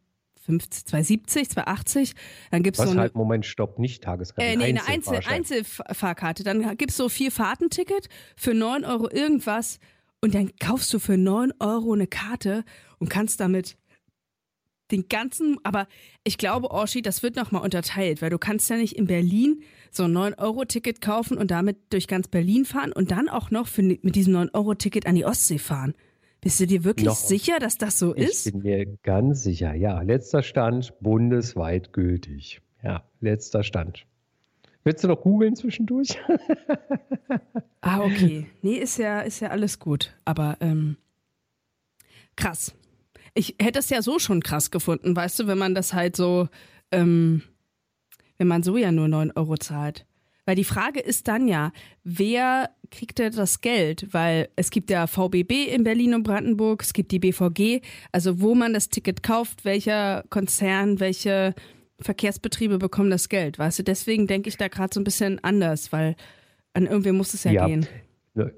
50, 0.49 0.85
270, 0.85 1.49
280. 1.49 2.13
Dann 2.49 2.63
gibt's 2.63 2.79
Was 2.79 2.87
so 2.87 2.91
eine, 2.91 3.01
halt, 3.01 3.15
Moment, 3.15 3.45
stopp, 3.45 3.77
nicht 3.77 4.03
Tageskarte. 4.03 4.49
Äh, 4.49 4.57
nee, 4.57 4.65
eine 4.65 4.87
Einzel, 4.87 5.19
Einzelfahrkarte. 5.25 6.43
Dann 6.43 6.75
gibt's 6.77 6.97
so 6.97 7.07
vier 7.07 7.31
Fahrtenticket 7.31 8.09
für 8.35 8.53
9 8.53 8.83
Euro 8.83 9.09
irgendwas 9.09 9.79
und 10.21 10.33
dann 10.33 10.51
kaufst 10.59 10.91
du 10.93 10.99
für 10.99 11.17
9 11.17 11.53
Euro 11.59 11.93
eine 11.93 12.07
Karte 12.07 12.63
und 12.97 13.09
kannst 13.09 13.39
damit 13.39 13.77
den 14.91 15.07
ganzen, 15.07 15.57
aber 15.63 15.87
ich 16.23 16.39
glaube, 16.39 16.71
Orshi, 16.71 17.03
das 17.03 17.21
wird 17.21 17.35
nochmal 17.35 17.61
unterteilt, 17.61 18.23
weil 18.23 18.31
du 18.31 18.39
kannst 18.39 18.71
ja 18.71 18.75
nicht 18.75 18.95
in 18.95 19.05
Berlin 19.05 19.61
so 19.91 20.03
ein 20.03 20.17
9-Euro-Ticket 20.17 20.99
kaufen 20.99 21.37
und 21.37 21.51
damit 21.51 21.77
durch 21.91 22.07
ganz 22.07 22.27
Berlin 22.27 22.65
fahren 22.65 22.91
und 22.91 23.11
dann 23.11 23.29
auch 23.29 23.51
noch 23.51 23.67
für, 23.67 23.83
mit 23.83 24.15
diesem 24.15 24.35
9-Euro-Ticket 24.35 25.05
an 25.05 25.13
die 25.13 25.25
Ostsee 25.25 25.59
fahren. 25.59 25.93
Bist 26.41 26.59
du 26.59 26.67
dir 26.67 26.83
wirklich 26.83 27.07
noch, 27.07 27.15
sicher, 27.15 27.59
dass 27.59 27.77
das 27.77 27.99
so 27.99 28.13
ist? 28.13 28.47
Ich 28.47 28.53
bin 28.53 28.61
mir 28.61 28.85
ganz 29.03 29.43
sicher, 29.43 29.73
ja. 29.73 30.01
Letzter 30.01 30.41
Stand, 30.41 30.93
bundesweit 31.01 31.91
gültig. 31.91 32.61
Ja, 32.81 33.03
letzter 33.19 33.63
Stand. 33.63 34.05
Willst 34.83 35.03
du 35.03 35.09
noch 35.09 35.21
googeln 35.21 35.55
zwischendurch? 35.55 36.17
ah, 37.81 37.99
okay. 37.99 38.47
Nee, 38.61 38.75
ist 38.75 38.97
ja, 38.97 39.19
ist 39.19 39.41
ja 39.41 39.49
alles 39.49 39.79
gut. 39.79 40.15
Aber 40.23 40.57
ähm, 40.61 40.95
krass. 42.37 42.73
Ich 43.33 43.55
hätte 43.59 43.79
es 43.79 43.89
ja 43.89 44.01
so 44.01 44.17
schon 44.17 44.41
krass 44.41 44.71
gefunden, 44.71 45.15
weißt 45.15 45.39
du, 45.39 45.47
wenn 45.47 45.57
man 45.57 45.75
das 45.75 45.93
halt 45.93 46.15
so, 46.15 46.47
ähm, 46.91 47.43
wenn 48.37 48.47
man 48.47 48.63
so 48.63 48.77
ja 48.77 48.91
nur 48.91 49.07
9 49.07 49.31
Euro 49.35 49.57
zahlt. 49.57 50.05
Weil 50.49 50.55
die 50.55 50.63
Frage 50.63 50.99
ist 50.99 51.27
dann 51.27 51.47
ja, 51.47 51.71
wer 52.03 52.71
kriegt 52.89 53.19
denn 53.19 53.31
das 53.33 53.61
Geld? 53.61 54.07
Weil 54.13 54.49
es 54.55 54.71
gibt 54.71 54.89
ja 54.89 55.05
VBB 55.05 55.67
in 55.71 55.83
Berlin 55.83 56.15
und 56.15 56.23
Brandenburg, 56.23 56.81
es 56.81 56.93
gibt 56.93 57.11
die 57.11 57.19
BVG, 57.19 57.81
also 58.11 58.41
wo 58.41 58.55
man 58.55 58.73
das 58.73 58.89
Ticket 58.89 59.21
kauft, 59.21 59.63
welcher 59.63 60.23
Konzern, 60.31 60.99
welche 60.99 61.53
Verkehrsbetriebe 61.99 62.79
bekommen 62.79 63.11
das 63.11 63.29
Geld. 63.29 63.59
Weißt 63.59 63.77
du, 63.77 63.83
deswegen 63.83 64.25
denke 64.25 64.49
ich 64.49 64.57
da 64.57 64.69
gerade 64.69 64.91
so 64.91 64.99
ein 64.99 65.03
bisschen 65.03 65.37
anders, 65.43 65.91
weil 65.91 66.15
an 66.73 66.87
irgendwen 66.87 67.15
muss 67.15 67.35
es 67.35 67.43
ja, 67.43 67.51
ja. 67.51 67.67
gehen. 67.67 67.85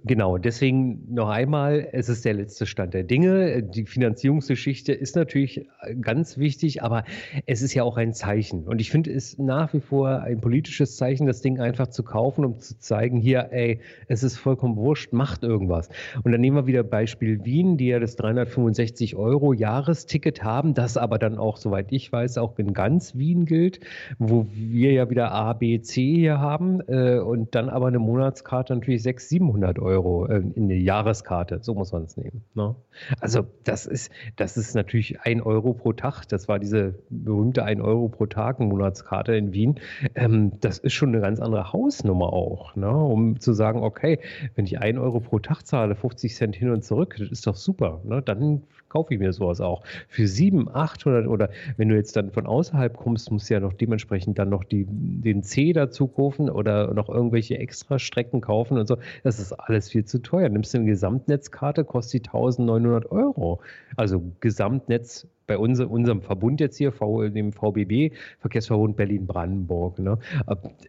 Genau, 0.04 0.38
deswegen 0.38 1.14
noch 1.14 1.30
einmal, 1.30 1.88
es 1.92 2.10
ist 2.10 2.26
der 2.26 2.34
letzte 2.34 2.66
Stand 2.66 2.94
der 2.94 3.04
Dinge. 3.04 3.64
Die 3.64 3.86
Finanzierungsgeschichte 3.86 4.94
ist 4.94 5.16
natürlich 5.16 5.68
ganz 6.02 6.38
wichtig, 6.38 6.84
aber 6.84 7.04
es 7.46 7.62
ist 7.62 7.74
ja 7.74 7.84
auch 7.84 7.98
ein 7.98 8.14
Zeichen. 8.14 8.68
Und 8.68 8.82
ich 8.82 8.92
finde 8.92 9.12
es 9.12 9.38
nach 9.38 9.74
wie 9.74 9.80
vor 9.80 10.22
ein 10.22 10.42
politisches 10.42 10.98
Zeichen, 10.98 11.28
das 11.28 11.42
Ding 11.42 11.60
einfach 11.60 11.88
zu 11.88 12.04
kaufen, 12.04 12.46
um 12.46 12.60
zu 12.60 12.78
zeigen, 12.80 13.18
hier, 13.18 13.50
ey, 13.52 13.80
es 14.08 14.24
ist 14.24 14.38
vollkommen 14.38 14.76
wurscht, 14.76 15.14
macht 15.14 15.44
irgendwas. 15.44 15.90
Und 16.24 16.32
dann 16.32 16.42
nehmen 16.42 16.58
wir 16.58 16.68
wieder 16.68 16.84
Beispiel 16.84 17.44
Wien, 17.46 17.78
die 17.78 17.88
ja 17.88 18.00
das 18.00 18.16
365 18.16 19.16
Euro 19.16 19.54
Jahresticket 19.54 20.44
haben, 20.44 20.74
das 20.74 20.98
aber 20.98 21.18
dann 21.18 21.38
auch, 21.38 21.58
soweit 21.58 21.92
ich 21.92 22.12
weiß, 22.12 22.38
auch 22.38 22.58
in 22.60 22.74
ganz 22.74 23.16
Wien 23.16 23.46
gilt, 23.46 23.80
wo 24.20 24.48
wir 24.52 24.92
ja 24.92 25.10
wieder 25.10 25.32
A, 25.32 25.54
B, 25.54 25.82
C 25.82 26.16
hier 26.16 26.40
haben 26.40 26.82
äh, 26.88 27.20
und 27.20 27.56
dann 27.56 27.70
aber 27.70 27.88
eine 27.88 28.00
Monatskarte 28.00 28.76
natürlich 28.76 29.04
600, 29.04 29.32
700 29.32 29.71
500 29.72 29.80
Euro 29.80 30.26
äh, 30.28 30.38
in 30.56 30.70
die 30.70 30.84
Jahreskarte. 30.84 31.60
So 31.62 31.74
muss 31.74 31.92
man 31.92 32.04
es 32.04 32.18
nehmen. 32.18 32.44
Ne? 32.54 32.76
Also 33.20 33.46
das 33.64 33.86
ist, 33.86 34.12
das 34.36 34.58
ist 34.58 34.76
natürlich 34.76 35.22
ein 35.22 35.42
Euro 35.42 35.74
pro 35.74 35.94
Tag. 35.94 36.26
Das 36.26 36.48
war 36.48 36.60
diese 36.60 36.96
berühmte 37.10 37.64
ein 37.64 37.82
Euro 37.82 38.10
pro 38.10 38.26
Tag 38.26 38.60
Monatskarte 38.60 39.36
in 39.36 39.54
Wien. 39.54 39.80
Ähm, 40.16 40.60
das 40.60 40.80
ist 40.80 40.94
schon 40.94 41.10
eine 41.10 41.22
ganz 41.22 41.40
andere 41.40 41.74
Hausnummer 41.74 42.34
auch, 42.34 42.76
ne? 42.76 42.92
um 42.92 43.40
zu 43.40 43.54
sagen, 43.54 43.84
okay, 43.84 44.20
wenn 44.56 44.66
ich 44.66 44.80
ein 44.80 44.98
Euro 44.98 45.20
pro 45.20 45.40
Tag 45.40 45.66
zahle, 45.66 45.96
50 45.96 46.36
Cent 46.36 46.56
hin 46.56 46.70
und 46.70 46.84
zurück, 46.84 47.16
das 47.18 47.30
ist 47.30 47.48
doch 47.48 47.56
super. 47.56 48.02
Ne? 48.04 48.22
Dann 48.22 48.64
kaufe 48.92 49.14
ich 49.14 49.20
mir 49.20 49.32
sowas 49.32 49.62
auch. 49.62 49.84
Für 50.10 50.28
700, 50.28 50.76
800 50.76 51.28
oder 51.28 51.50
wenn 51.78 51.88
du 51.88 51.96
jetzt 51.96 52.16
dann 52.18 52.30
von 52.30 52.46
außerhalb 52.46 52.98
kommst, 52.98 53.32
musst 53.32 53.50
du 53.50 53.54
ja 53.54 53.60
noch 53.62 53.74
dementsprechend 53.74 54.38
dann 54.38 54.50
noch 54.50 54.66
die, 54.66 54.86
den 54.88 55.44
C 55.44 55.72
dazu 55.72 56.08
kaufen 56.08 56.50
oder 56.50 56.94
noch 56.94 57.08
irgendwelche 57.08 57.58
extra 57.58 58.00
Strecken 58.00 58.42
kaufen 58.42 58.78
und 58.78 58.88
so. 58.88 58.98
Das 59.24 59.40
ist 59.40 59.54
alles 59.54 59.90
viel 59.90 60.04
zu 60.04 60.22
teuer. 60.22 60.50
Nimmst 60.50 60.74
du 60.74 60.80
eine 60.80 60.88
Gesamtnetzkarte, 60.88 61.86
kostet 61.86 62.26
die 62.26 62.30
1900 62.30 63.10
Euro. 63.12 63.62
Also 63.96 64.22
Gesamtnetz 64.42 65.26
bei 65.48 65.58
uns, 65.58 65.80
unserem 65.80 66.22
Verbund 66.22 66.60
jetzt 66.60 66.78
hier, 66.78 66.92
dem 66.92 67.54
VBB, 67.54 68.14
Verkehrsverbund 68.40 68.98
Berlin-Brandenburg. 68.98 70.00
Ne? 70.00 70.18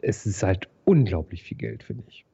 Es 0.02 0.26
ist 0.26 0.42
halt 0.42 0.68
unglaublich 0.84 1.44
viel 1.44 1.56
Geld, 1.56 1.84
finde 1.84 2.02
ich. 2.08 2.24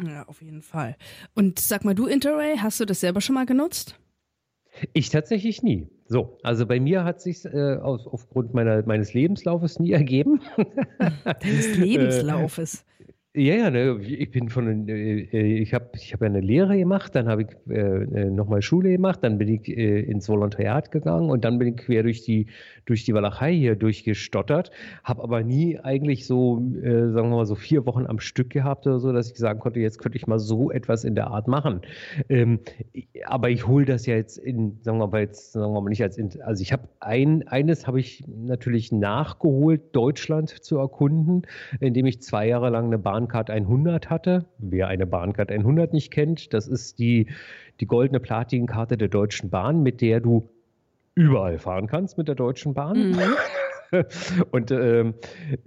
Ja, 0.00 0.24
auf 0.28 0.42
jeden 0.42 0.62
Fall. 0.62 0.96
Und 1.34 1.58
sag 1.58 1.84
mal, 1.84 1.94
du 1.94 2.06
Interrail, 2.06 2.62
hast 2.62 2.80
du 2.80 2.84
das 2.84 3.00
selber 3.00 3.20
schon 3.20 3.34
mal 3.34 3.46
genutzt? 3.46 3.98
Ich 4.92 5.10
tatsächlich 5.10 5.62
nie. 5.62 5.88
So, 6.06 6.38
also 6.42 6.66
bei 6.66 6.80
mir 6.80 7.04
hat 7.04 7.20
sich 7.20 7.44
äh, 7.44 7.76
aus, 7.76 8.06
aufgrund 8.06 8.54
meiner, 8.54 8.82
meines 8.86 9.12
Lebenslaufes 9.14 9.78
nie 9.78 9.92
ergeben. 9.92 10.40
Deines 11.24 11.76
Lebenslaufes. 11.76 12.84
Ja, 13.38 13.54
ja, 13.54 13.70
ne, 13.70 14.00
ich 14.02 14.32
bin 14.32 14.48
von, 14.48 14.88
äh, 14.88 15.20
äh, 15.20 15.62
ich 15.62 15.72
habe 15.72 15.90
ich 15.94 16.12
hab 16.12 16.22
ja 16.22 16.26
eine 16.26 16.40
Lehre 16.40 16.76
gemacht, 16.76 17.14
dann 17.14 17.28
habe 17.28 17.42
ich 17.42 17.48
äh, 17.70 18.02
äh, 18.02 18.30
nochmal 18.30 18.62
Schule 18.62 18.90
gemacht, 18.90 19.20
dann 19.22 19.38
bin 19.38 19.46
ich 19.46 19.68
äh, 19.68 20.00
ins 20.00 20.28
Volontariat 20.28 20.90
gegangen 20.90 21.30
und 21.30 21.44
dann 21.44 21.56
bin 21.60 21.68
ich 21.68 21.76
quer 21.76 22.02
durch 22.02 22.24
die, 22.24 22.46
durch 22.84 23.04
die 23.04 23.14
Walachei 23.14 23.54
hier 23.54 23.76
durchgestottert, 23.76 24.72
habe 25.04 25.22
aber 25.22 25.44
nie 25.44 25.78
eigentlich 25.78 26.26
so, 26.26 26.60
äh, 26.82 27.12
sagen 27.12 27.30
wir 27.30 27.36
mal, 27.36 27.46
so 27.46 27.54
vier 27.54 27.86
Wochen 27.86 28.06
am 28.06 28.18
Stück 28.18 28.50
gehabt 28.50 28.88
oder 28.88 28.98
so, 28.98 29.12
dass 29.12 29.30
ich 29.30 29.38
sagen 29.38 29.60
konnte, 29.60 29.78
jetzt 29.78 30.00
könnte 30.00 30.18
ich 30.18 30.26
mal 30.26 30.40
so 30.40 30.72
etwas 30.72 31.04
in 31.04 31.14
der 31.14 31.28
Art 31.28 31.46
machen. 31.46 31.82
Ähm, 32.28 32.58
aber 33.24 33.50
ich 33.50 33.68
hole 33.68 33.84
das 33.84 34.04
ja 34.06 34.16
jetzt 34.16 34.38
in, 34.38 34.78
sagen 34.82 34.98
wir 34.98 35.06
mal, 35.06 35.20
jetzt, 35.20 35.52
sagen 35.52 35.72
wir 35.74 35.80
mal 35.80 35.90
nicht 35.90 36.02
als, 36.02 36.18
also 36.40 36.60
ich 36.60 36.72
habe 36.72 36.88
ein, 36.98 37.46
eines 37.46 37.86
habe 37.86 38.00
ich 38.00 38.24
natürlich 38.26 38.90
nachgeholt, 38.90 39.94
Deutschland 39.94 40.48
zu 40.48 40.78
erkunden, 40.78 41.42
indem 41.78 42.06
ich 42.06 42.20
zwei 42.20 42.48
Jahre 42.48 42.70
lang 42.70 42.86
eine 42.86 42.98
Bahn 42.98 43.27
Bahncard 43.28 43.50
100 43.50 44.10
hatte. 44.10 44.46
Wer 44.58 44.88
eine 44.88 45.06
Bahncard 45.06 45.52
100 45.52 45.92
nicht 45.92 46.10
kennt, 46.10 46.54
das 46.54 46.66
ist 46.66 46.98
die, 46.98 47.28
die 47.80 47.86
goldene 47.86 48.20
Platinkarte 48.20 48.96
der 48.96 49.08
Deutschen 49.08 49.50
Bahn, 49.50 49.82
mit 49.82 50.00
der 50.00 50.20
du 50.20 50.48
überall 51.14 51.58
fahren 51.58 51.88
kannst 51.88 52.16
mit 52.16 52.28
der 52.28 52.34
Deutschen 52.34 52.74
Bahn. 52.74 53.10
Mhm. 53.10 53.18
Und 54.50 54.70
ähm, 54.70 55.14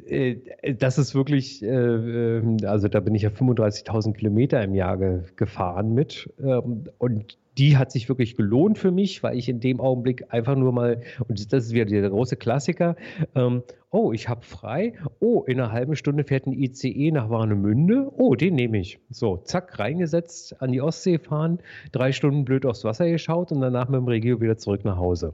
äh, 0.06 0.36
das 0.76 0.98
ist 0.98 1.16
wirklich, 1.16 1.64
äh, 1.64 1.68
ähm, 1.68 2.58
also 2.64 2.88
da 2.88 3.00
bin 3.00 3.16
ich 3.16 3.24
ja 3.24 3.30
35.000 3.30 4.14
Kilometer 4.14 4.64
im 4.64 4.76
Jahr 4.76 4.98
ge 4.98 5.22
gefahren 5.36 5.94
mit. 5.94 6.32
Ähm, 6.40 6.84
und 7.00 7.38
die 7.58 7.78
hat 7.78 7.92
sich 7.92 8.08
wirklich 8.08 8.36
gelohnt 8.36 8.78
für 8.78 8.92
mich, 8.92 9.24
weil 9.24 9.38
ich 9.38 9.50
in 9.50 9.60
dem 9.60 9.80
Augenblick 9.80 10.26
einfach 10.30 10.56
nur 10.56 10.72
mal, 10.72 11.02
und 11.28 11.52
das 11.52 11.66
ist 11.66 11.74
wieder 11.74 11.86
der 11.86 12.10
große 12.10 12.38
Klassiker, 12.38 12.96
ähm, 13.36 13.64
oh, 13.90 14.14
ich 14.14 14.30
habe 14.30 14.42
frei, 14.44 14.94
oh, 15.20 15.44
in 15.44 15.60
einer 15.60 15.72
halben 15.72 15.96
Stunde 15.96 16.24
fährt 16.24 16.48
ein 16.48 16.54
ICE 16.54 17.12
nach 17.12 17.30
Warnemünde, 17.30 18.10
oh, 18.16 18.36
den 18.36 18.56
nehme 18.56 18.80
ich. 18.80 19.00
So, 19.10 19.38
zack, 19.38 19.78
reingesetzt, 19.80 20.62
an 20.62 20.72
die 20.72 20.82
Ostsee 20.82 21.20
fahren, 21.20 21.60
drei 21.92 22.14
Stunden 22.14 22.46
blöd 22.46 22.66
aufs 22.66 22.84
Wasser 22.84 23.10
geschaut 23.10 23.52
und 23.52 23.62
danach 23.62 23.90
mit 23.90 24.00
dem 24.00 24.08
Regio 24.08 24.40
wieder 24.40 24.58
zurück 24.58 24.86
nach 24.86 24.98
Hause. 24.98 25.34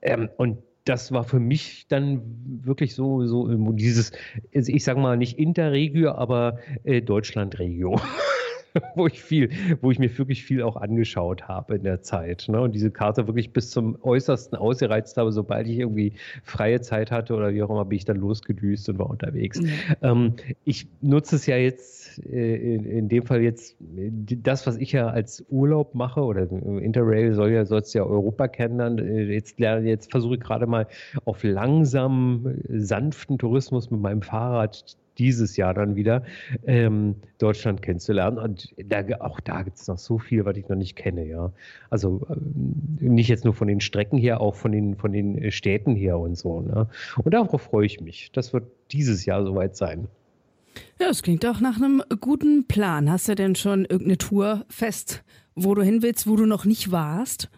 Ähm, 0.00 0.30
und 0.38 0.58
das 0.84 1.12
war 1.12 1.24
für 1.24 1.38
mich 1.38 1.86
dann 1.88 2.22
wirklich 2.64 2.94
so, 2.94 3.26
so 3.26 3.46
dieses, 3.72 4.12
ich 4.52 4.84
sage 4.84 5.00
mal 5.00 5.18
nicht 5.18 5.38
Interregio, 5.38 6.12
aber 6.12 6.58
äh, 6.84 7.02
Deutschlandregio. 7.02 8.00
wo 8.94 9.06
ich 9.06 9.22
viel, 9.22 9.50
wo 9.80 9.90
ich 9.90 9.98
mir 9.98 10.16
wirklich 10.18 10.44
viel 10.44 10.62
auch 10.62 10.76
angeschaut 10.76 11.48
habe 11.48 11.76
in 11.76 11.84
der 11.84 12.02
Zeit. 12.02 12.46
Ne? 12.48 12.60
Und 12.60 12.74
diese 12.74 12.90
Karte 12.90 13.26
wirklich 13.26 13.52
bis 13.52 13.70
zum 13.70 13.98
Äußersten 14.02 14.56
ausgereizt 14.58 15.16
habe, 15.16 15.32
sobald 15.32 15.68
ich 15.68 15.78
irgendwie 15.78 16.14
freie 16.44 16.80
Zeit 16.80 17.10
hatte 17.10 17.34
oder 17.34 17.52
wie 17.52 17.62
auch 17.62 17.70
immer, 17.70 17.84
bin 17.84 17.96
ich 17.96 18.04
dann 18.04 18.16
losgedüst 18.16 18.88
und 18.88 18.98
war 18.98 19.10
unterwegs. 19.10 19.60
Mhm. 19.60 19.70
Ähm, 20.02 20.34
ich 20.64 20.88
nutze 21.00 21.36
es 21.36 21.46
ja 21.46 21.56
jetzt 21.56 22.24
äh, 22.24 22.74
in, 22.74 22.84
in, 22.84 23.08
dem 23.08 23.24
Fall 23.24 23.42
jetzt 23.42 23.76
das, 23.80 24.66
was 24.66 24.76
ich 24.76 24.92
ja 24.92 25.08
als 25.08 25.44
Urlaub 25.48 25.94
mache 25.94 26.20
oder 26.20 26.50
Interrail 26.50 27.34
soll 27.34 27.52
ja 27.52 27.64
soll 27.64 27.80
es 27.80 27.92
ja 27.92 28.02
Europa 28.02 28.48
kennenlernen. 28.48 28.98
Äh, 28.98 29.32
jetzt 29.32 29.58
jetzt 29.58 30.10
versuche 30.10 30.34
ich 30.34 30.40
gerade 30.40 30.66
mal 30.66 30.86
auf 31.24 31.42
langsam 31.42 32.54
sanften 32.68 33.38
Tourismus 33.38 33.90
mit 33.90 34.00
meinem 34.00 34.22
Fahrrad 34.22 34.96
dieses 35.18 35.56
Jahr 35.56 35.74
dann 35.74 35.96
wieder 35.96 36.22
ähm, 36.66 37.16
Deutschland 37.38 37.82
kennenzulernen. 37.82 38.38
Und 38.38 38.74
da, 38.76 39.02
auch 39.20 39.40
da 39.40 39.62
gibt 39.62 39.78
es 39.78 39.86
noch 39.88 39.98
so 39.98 40.18
viel, 40.18 40.44
was 40.44 40.56
ich 40.56 40.68
noch 40.68 40.76
nicht 40.76 40.96
kenne, 40.96 41.26
ja. 41.26 41.52
Also 41.90 42.26
ähm, 42.30 42.98
nicht 43.00 43.28
jetzt 43.28 43.44
nur 43.44 43.54
von 43.54 43.68
den 43.68 43.80
Strecken 43.80 44.18
her, 44.18 44.40
auch 44.40 44.54
von 44.54 44.72
den, 44.72 44.96
von 44.96 45.12
den 45.12 45.50
Städten 45.50 45.94
her 45.96 46.18
und 46.18 46.36
so. 46.36 46.60
Ne? 46.60 46.88
Und 47.16 47.34
darauf 47.34 47.62
freue 47.62 47.86
ich 47.86 48.00
mich. 48.00 48.30
Das 48.32 48.52
wird 48.52 48.64
dieses 48.92 49.24
Jahr 49.24 49.44
soweit 49.44 49.76
sein. 49.76 50.08
Ja, 51.00 51.08
das 51.08 51.22
klingt 51.22 51.44
doch 51.44 51.60
nach 51.60 51.76
einem 51.76 52.02
guten 52.20 52.66
Plan. 52.66 53.10
Hast 53.10 53.28
du 53.28 53.34
denn 53.34 53.54
schon 53.54 53.84
irgendeine 53.84 54.18
Tour 54.18 54.64
fest, 54.68 55.24
wo 55.54 55.74
du 55.74 55.82
hin 55.82 56.02
willst, 56.02 56.26
wo 56.26 56.36
du 56.36 56.46
noch 56.46 56.64
nicht 56.64 56.92
warst? 56.92 57.50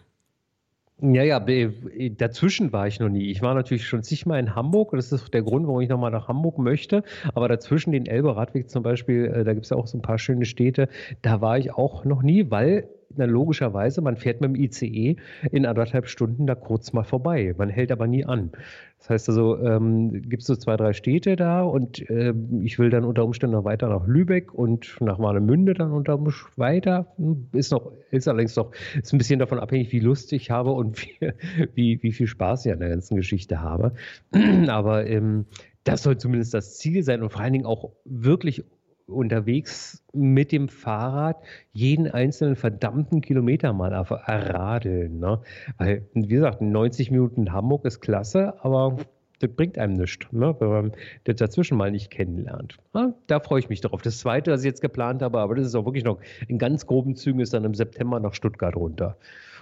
Ja, 1.03 1.23
ja, 1.23 1.39
dazwischen 1.39 2.71
war 2.73 2.85
ich 2.85 2.99
noch 2.99 3.09
nie. 3.09 3.31
Ich 3.31 3.41
war 3.41 3.55
natürlich 3.55 3.87
schon 3.87 4.03
zigmal 4.03 4.39
in 4.39 4.53
Hamburg 4.53 4.91
das 4.91 5.11
ist 5.11 5.33
der 5.33 5.41
Grund, 5.41 5.65
warum 5.65 5.81
ich 5.81 5.89
nochmal 5.89 6.11
nach 6.11 6.27
Hamburg 6.27 6.59
möchte. 6.59 7.03
Aber 7.33 7.47
dazwischen 7.47 7.91
den 7.91 8.05
Elbe-Radweg 8.05 8.69
zum 8.69 8.83
Beispiel, 8.83 9.25
äh, 9.25 9.43
da 9.43 9.53
gibt 9.53 9.65
es 9.65 9.71
ja 9.71 9.77
auch 9.77 9.87
so 9.87 9.97
ein 9.97 10.03
paar 10.03 10.19
schöne 10.19 10.45
Städte, 10.45 10.89
da 11.23 11.41
war 11.41 11.57
ich 11.57 11.73
auch 11.73 12.05
noch 12.05 12.21
nie, 12.21 12.51
weil 12.51 12.87
na, 13.17 13.25
logischerweise, 13.25 14.01
man 14.01 14.17
fährt 14.17 14.41
mit 14.41 14.49
dem 14.49 14.55
ICE 14.55 15.15
in 15.51 15.65
anderthalb 15.65 16.07
Stunden 16.07 16.47
da 16.47 16.55
kurz 16.55 16.93
mal 16.93 17.03
vorbei. 17.03 17.53
Man 17.57 17.69
hält 17.69 17.91
aber 17.91 18.07
nie 18.07 18.25
an. 18.25 18.51
Das 18.99 19.09
heißt 19.09 19.29
also, 19.29 19.57
ähm, 19.57 20.21
gibt 20.29 20.41
es 20.41 20.47
so 20.47 20.55
zwei, 20.55 20.77
drei 20.77 20.93
Städte 20.93 21.35
da 21.35 21.63
und 21.63 22.07
äh, 22.09 22.33
ich 22.61 22.77
will 22.77 22.91
dann 22.91 23.03
unter 23.03 23.25
Umständen 23.25 23.55
noch 23.55 23.63
weiter 23.63 23.89
nach 23.89 24.05
Lübeck 24.05 24.53
und 24.53 24.95
nach 24.99 25.17
Warnemünde 25.17 25.73
dann 25.73 25.91
unter 25.91 26.15
Umständen 26.15 26.57
weiter. 26.57 27.07
Ist 27.51 27.71
noch, 27.71 27.91
ist 28.11 28.27
allerdings 28.27 28.55
noch, 28.55 28.71
ist 29.01 29.11
ein 29.11 29.17
bisschen 29.17 29.39
davon 29.39 29.59
abhängig, 29.59 29.91
wie 29.91 29.99
Lust 29.99 30.31
ich 30.33 30.51
habe 30.51 30.71
und 30.71 31.01
wie, 31.01 31.17
wie, 31.73 32.03
wie 32.03 32.11
viel 32.11 32.27
Spaß 32.27 32.65
ich 32.65 32.71
an 32.71 32.79
der 32.79 32.89
ganzen 32.89 33.15
Geschichte 33.15 33.61
habe. 33.61 33.93
aber 34.67 35.07
ähm, 35.07 35.45
das 35.83 36.03
soll 36.03 36.17
zumindest 36.17 36.53
das 36.53 36.77
Ziel 36.77 37.01
sein 37.03 37.23
und 37.23 37.31
vor 37.31 37.41
allen 37.41 37.53
Dingen 37.53 37.65
auch 37.65 37.93
wirklich 38.05 38.63
unterwegs 39.11 40.03
mit 40.13 40.51
dem 40.51 40.69
Fahrrad 40.69 41.37
jeden 41.71 42.07
einzelnen 42.07 42.55
verdammten 42.55 43.21
Kilometer 43.21 43.73
mal 43.73 43.91
erradeln. 43.91 45.19
Ne? 45.19 45.41
Weil, 45.77 46.07
wie 46.13 46.27
gesagt, 46.27 46.61
90 46.61 47.11
Minuten 47.11 47.51
Hamburg 47.51 47.85
ist 47.85 48.01
klasse, 48.01 48.53
aber 48.63 48.97
das 49.39 49.49
bringt 49.55 49.77
einem 49.77 49.93
nichts, 49.93 50.31
ne? 50.31 50.55
wenn 50.59 50.69
man 50.69 50.91
das 51.23 51.35
dazwischen 51.37 51.77
mal 51.77 51.91
nicht 51.91 52.11
kennenlernt. 52.11 52.77
Ja, 52.93 53.13
da 53.27 53.39
freue 53.39 53.59
ich 53.59 53.69
mich 53.69 53.81
drauf. 53.81 54.01
Das 54.01 54.19
zweite, 54.19 54.51
was 54.51 54.61
ich 54.61 54.67
jetzt 54.67 54.81
geplant 54.81 55.21
habe, 55.21 55.39
aber 55.39 55.55
das 55.55 55.67
ist 55.67 55.75
auch 55.75 55.85
wirklich 55.85 56.03
noch 56.03 56.19
in 56.47 56.57
ganz 56.57 56.85
groben 56.85 57.15
Zügen, 57.15 57.39
ist 57.39 57.53
dann 57.53 57.63
im 57.63 57.73
September 57.73 58.19
nach 58.19 58.33
Stuttgart 58.33 58.75
runter. 58.75 59.17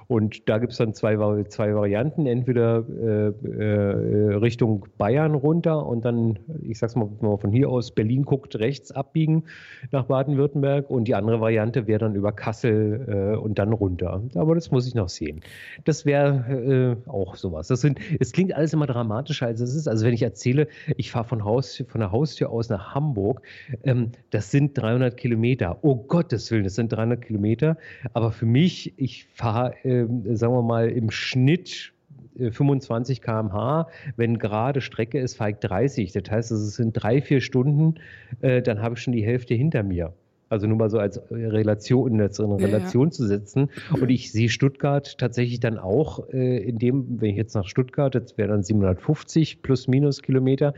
Und 0.09 0.49
da 0.49 0.57
gibt 0.57 0.71
es 0.71 0.79
dann 0.79 0.95
zwei, 0.95 1.17
zwei 1.49 1.75
Varianten, 1.75 2.25
entweder 2.25 2.83
äh, 2.89 3.27
äh, 3.27 4.35
Richtung 4.37 4.87
Bayern 4.97 5.35
runter 5.35 5.85
und 5.85 6.03
dann, 6.03 6.39
ich 6.63 6.79
sag's 6.79 6.95
mal, 6.95 7.07
wenn 7.19 7.29
man 7.29 7.37
von 7.37 7.51
hier 7.51 7.69
aus 7.69 7.91
Berlin 7.91 8.23
guckt, 8.23 8.55
rechts 8.57 8.91
abbiegen 8.91 9.43
nach 9.91 10.05
Baden-Württemberg 10.05 10.89
und 10.89 11.07
die 11.07 11.13
andere 11.13 11.41
Variante 11.41 11.85
wäre 11.85 11.99
dann 11.99 12.15
über 12.15 12.31
Kassel 12.31 13.35
äh, 13.35 13.37
und 13.37 13.59
dann 13.59 13.71
runter. 13.71 14.23
Aber 14.33 14.55
das 14.55 14.71
muss 14.71 14.87
ich 14.87 14.95
noch 14.95 15.09
sehen. 15.09 15.41
Das 15.85 16.07
wäre 16.07 16.97
äh, 17.05 17.07
auch 17.07 17.35
sowas. 17.35 17.67
Das 17.67 17.81
sind, 17.81 17.99
es 18.19 18.31
klingt 18.31 18.51
alles 18.55 18.73
immer 18.73 18.87
dramatischer, 18.87 19.45
als 19.45 19.61
es 19.61 19.75
ist. 19.75 19.87
Also 19.87 20.07
wenn 20.07 20.15
ich 20.15 20.23
erzähle, 20.23 20.69
ich 20.97 21.11
fahre 21.11 21.25
von, 21.25 21.41
von 21.41 21.99
der 21.99 22.11
Haustür 22.11 22.49
aus 22.49 22.69
nach 22.69 22.95
Hamburg, 22.95 23.43
ähm, 23.83 24.13
das 24.31 24.49
sind 24.49 24.75
300 24.75 25.15
Kilometer. 25.15 25.77
Oh 25.83 25.97
Gottes 25.97 26.49
Willen, 26.49 26.63
das 26.63 26.73
sind 26.73 26.91
300 26.91 27.21
Kilometer. 27.21 27.77
Aber 28.13 28.31
für 28.31 28.47
mich, 28.47 28.95
ich 28.97 29.27
fahre 29.27 29.75
äh, 29.83 29.98
sagen 30.07 30.53
wir 30.53 30.61
mal, 30.61 30.89
im 30.89 31.11
Schnitt 31.11 31.93
25 32.37 33.17
äh, 33.17 33.21
km/h. 33.21 33.87
Wenn 34.15 34.37
gerade 34.37 34.81
Strecke 34.81 35.19
ist, 35.19 35.35
fahre 35.35 35.51
ich 35.51 35.57
30. 35.57 36.11
Das 36.11 36.23
heißt, 36.29 36.51
es 36.51 36.75
sind 36.75 36.93
drei, 36.93 37.21
vier 37.21 37.41
Stunden, 37.41 37.95
äh, 38.41 38.61
dann 38.61 38.81
habe 38.81 38.95
ich 38.95 39.01
schon 39.01 39.13
die 39.13 39.25
Hälfte 39.25 39.53
hinter 39.53 39.83
mir. 39.83 40.13
Also 40.49 40.65
nur 40.65 40.77
mal 40.77 40.89
so 40.89 40.97
als 40.97 41.21
Relation, 41.29 42.19
in 42.19 42.21
Relation 42.21 43.07
ja. 43.07 43.11
zu 43.11 43.27
setzen. 43.27 43.69
Und 43.91 44.09
ich 44.09 44.31
sehe 44.31 44.49
Stuttgart 44.49 45.17
tatsächlich 45.19 45.59
dann 45.59 45.77
auch 45.77 46.27
äh, 46.29 46.57
in 46.57 46.79
dem, 46.79 47.21
wenn 47.21 47.29
ich 47.29 47.37
jetzt 47.37 47.53
nach 47.53 47.67
Stuttgart, 47.67 48.15
das 48.15 48.35
wäre 48.37 48.49
dann 48.49 48.63
750 48.63 49.61
plus 49.61 49.87
minus 49.87 50.23
Kilometer, 50.23 50.73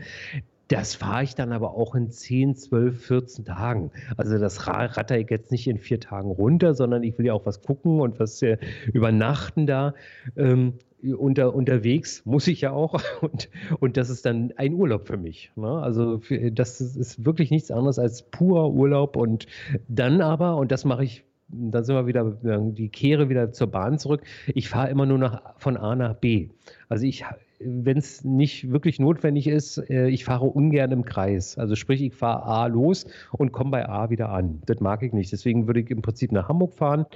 das 0.72 0.94
fahre 0.94 1.22
ich 1.22 1.34
dann 1.34 1.52
aber 1.52 1.74
auch 1.74 1.94
in 1.94 2.10
10, 2.10 2.56
12, 2.56 3.04
14 3.04 3.44
Tagen. 3.44 3.90
Also 4.16 4.38
das 4.38 4.66
ratter 4.66 5.18
ich 5.18 5.28
jetzt 5.28 5.50
nicht 5.50 5.66
in 5.66 5.78
vier 5.78 6.00
Tagen 6.00 6.30
runter, 6.30 6.74
sondern 6.74 7.02
ich 7.02 7.18
will 7.18 7.26
ja 7.26 7.34
auch 7.34 7.44
was 7.44 7.60
gucken 7.60 8.00
und 8.00 8.18
was 8.18 8.40
äh, 8.40 8.56
übernachten 8.92 9.66
da. 9.66 9.94
Ähm, 10.34 10.74
unter, 11.18 11.54
unterwegs 11.54 12.24
muss 12.24 12.46
ich 12.46 12.62
ja 12.62 12.72
auch 12.72 13.02
und, 13.20 13.50
und 13.80 13.98
das 13.98 14.08
ist 14.08 14.24
dann 14.24 14.54
ein 14.56 14.72
Urlaub 14.72 15.06
für 15.06 15.18
mich. 15.18 15.52
Ne? 15.56 15.68
Also 15.68 16.20
für, 16.20 16.50
das 16.50 16.80
ist 16.80 17.26
wirklich 17.26 17.50
nichts 17.50 17.70
anderes 17.70 17.98
als 17.98 18.22
purer 18.22 18.70
Urlaub 18.70 19.16
und 19.16 19.46
dann 19.88 20.22
aber, 20.22 20.56
und 20.56 20.72
das 20.72 20.86
mache 20.86 21.04
ich 21.04 21.24
dann 21.54 21.84
sind 21.84 21.94
wir 21.94 22.06
wieder, 22.06 22.34
die 22.72 22.88
Kehre 22.88 23.28
wieder 23.28 23.52
zur 23.52 23.66
Bahn 23.66 23.98
zurück. 23.98 24.22
Ich 24.46 24.70
fahre 24.70 24.88
immer 24.88 25.04
nur 25.04 25.18
nach, 25.18 25.42
von 25.58 25.76
A 25.76 25.94
nach 25.94 26.14
B. 26.14 26.48
Also 26.88 27.04
ich 27.04 27.26
wenn 27.64 27.96
es 27.96 28.24
nicht 28.24 28.70
wirklich 28.70 28.98
notwendig 28.98 29.46
ist, 29.46 29.78
äh, 29.90 30.08
ich 30.08 30.24
fahre 30.24 30.46
ungern 30.46 30.90
im 30.90 31.04
Kreis. 31.04 31.58
Also 31.58 31.74
sprich, 31.76 32.02
ich 32.02 32.14
fahre 32.14 32.44
A 32.44 32.66
los 32.66 33.06
und 33.32 33.52
komme 33.52 33.70
bei 33.70 33.88
A 33.88 34.10
wieder 34.10 34.30
an. 34.30 34.62
Das 34.66 34.80
mag 34.80 35.02
ich 35.02 35.12
nicht. 35.12 35.32
Deswegen 35.32 35.66
würde 35.66 35.80
ich 35.80 35.90
im 35.90 36.02
Prinzip 36.02 36.32
nach 36.32 36.48
Hamburg 36.48 36.74
fahren. 36.74 37.06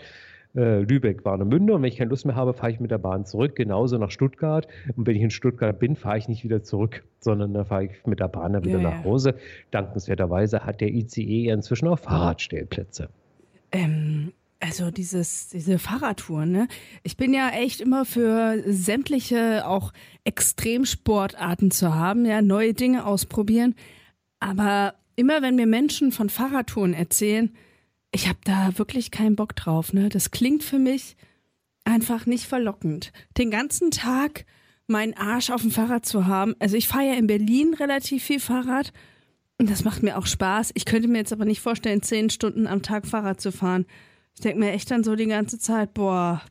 Äh, 0.54 0.80
Lübeck, 0.80 1.24
Warnemünde 1.24 1.74
und 1.74 1.82
wenn 1.82 1.88
ich 1.88 1.98
keine 1.98 2.08
Lust 2.08 2.24
mehr 2.24 2.34
habe, 2.34 2.54
fahre 2.54 2.70
ich 2.70 2.80
mit 2.80 2.90
der 2.90 2.98
Bahn 2.98 3.26
zurück, 3.26 3.54
genauso 3.54 3.98
nach 3.98 4.10
Stuttgart. 4.10 4.66
Und 4.96 5.06
wenn 5.06 5.14
ich 5.14 5.22
in 5.22 5.30
Stuttgart 5.30 5.78
bin, 5.78 5.96
fahre 5.96 6.16
ich 6.16 6.28
nicht 6.28 6.44
wieder 6.44 6.62
zurück, 6.62 7.04
sondern 7.20 7.52
da 7.52 7.64
fahre 7.64 7.84
ich 7.84 8.06
mit 8.06 8.20
der 8.20 8.28
Bahn 8.28 8.54
dann 8.54 8.64
wieder 8.64 8.80
ja, 8.80 8.90
nach 8.90 9.04
Hause. 9.04 9.34
Dankenswerterweise 9.70 10.64
hat 10.64 10.80
der 10.80 10.88
ICE 10.88 11.48
inzwischen 11.48 11.88
auch 11.88 11.98
Fahrradstellplätze. 11.98 13.10
Ähm, 13.70 14.32
also 14.60 14.90
dieses, 14.90 15.48
diese 15.48 15.78
Fahrradtouren, 15.78 16.50
ne? 16.50 16.68
Ich 17.02 17.16
bin 17.16 17.34
ja 17.34 17.50
echt 17.50 17.80
immer 17.80 18.04
für 18.04 18.62
sämtliche 18.66 19.66
auch 19.66 19.92
Extremsportarten 20.24 21.70
zu 21.70 21.94
haben, 21.94 22.24
ja, 22.24 22.42
neue 22.42 22.74
Dinge 22.74 23.04
ausprobieren. 23.06 23.74
Aber 24.40 24.94
immer 25.14 25.42
wenn 25.42 25.56
mir 25.56 25.66
Menschen 25.66 26.12
von 26.12 26.30
Fahrradtouren 26.30 26.94
erzählen, 26.94 27.54
ich 28.12 28.28
habe 28.28 28.38
da 28.44 28.78
wirklich 28.78 29.10
keinen 29.10 29.36
Bock 29.36 29.54
drauf, 29.56 29.92
ne? 29.92 30.08
Das 30.08 30.30
klingt 30.30 30.64
für 30.64 30.78
mich 30.78 31.16
einfach 31.84 32.26
nicht 32.26 32.44
verlockend. 32.44 33.12
Den 33.36 33.50
ganzen 33.50 33.90
Tag 33.90 34.44
meinen 34.86 35.14
Arsch 35.14 35.50
auf 35.50 35.62
dem 35.62 35.70
Fahrrad 35.70 36.06
zu 36.06 36.26
haben. 36.26 36.54
Also 36.58 36.76
ich 36.76 36.88
fahre 36.88 37.08
ja 37.08 37.14
in 37.14 37.26
Berlin 37.26 37.74
relativ 37.74 38.24
viel 38.24 38.40
Fahrrad 38.40 38.92
und 39.58 39.70
das 39.70 39.84
macht 39.84 40.02
mir 40.02 40.16
auch 40.16 40.26
Spaß. 40.26 40.72
Ich 40.74 40.84
könnte 40.84 41.08
mir 41.08 41.18
jetzt 41.18 41.32
aber 41.32 41.44
nicht 41.44 41.60
vorstellen, 41.60 42.02
zehn 42.02 42.30
Stunden 42.30 42.66
am 42.66 42.82
Tag 42.82 43.06
Fahrrad 43.06 43.40
zu 43.40 43.52
fahren. 43.52 43.86
Ich 44.36 44.42
denke 44.42 44.58
mir 44.58 44.72
echt 44.72 44.90
dann 44.90 45.02
so 45.02 45.16
die 45.16 45.26
ganze 45.26 45.58
Zeit, 45.58 45.94
boah, 45.94 46.42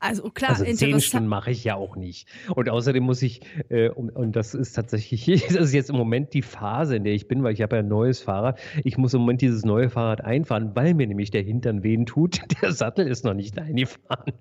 Also 0.00 0.30
klar, 0.30 0.50
also 0.50 0.64
zehn 0.64 1.00
Stunden 1.00 1.28
mache 1.28 1.50
ich 1.50 1.64
ja 1.64 1.74
auch 1.74 1.96
nicht. 1.96 2.28
Und 2.54 2.68
außerdem 2.68 3.02
muss 3.02 3.22
ich, 3.22 3.40
äh, 3.68 3.88
und, 3.88 4.10
und, 4.10 4.36
das 4.36 4.54
ist 4.54 4.72
tatsächlich, 4.72 5.26
das 5.48 5.56
ist 5.56 5.74
jetzt 5.74 5.90
im 5.90 5.96
Moment 5.96 6.34
die 6.34 6.42
Phase, 6.42 6.96
in 6.96 7.04
der 7.04 7.14
ich 7.14 7.28
bin, 7.28 7.42
weil 7.42 7.54
ich 7.54 7.62
habe 7.62 7.76
ja 7.76 7.82
ein 7.82 7.88
neues 7.88 8.20
Fahrrad. 8.20 8.58
Ich 8.84 8.98
muss 8.98 9.14
im 9.14 9.20
Moment 9.20 9.40
dieses 9.40 9.64
neue 9.64 9.88
Fahrrad 9.90 10.24
einfahren, 10.24 10.72
weil 10.74 10.94
mir 10.94 11.06
nämlich 11.06 11.30
der 11.30 11.42
Hintern 11.42 11.82
wehen 11.82 12.06
tut. 12.06 12.40
Der 12.62 12.72
Sattel 12.72 13.06
ist 13.06 13.24
noch 13.24 13.34
nicht 13.34 13.58
eingefahren. 13.58 14.32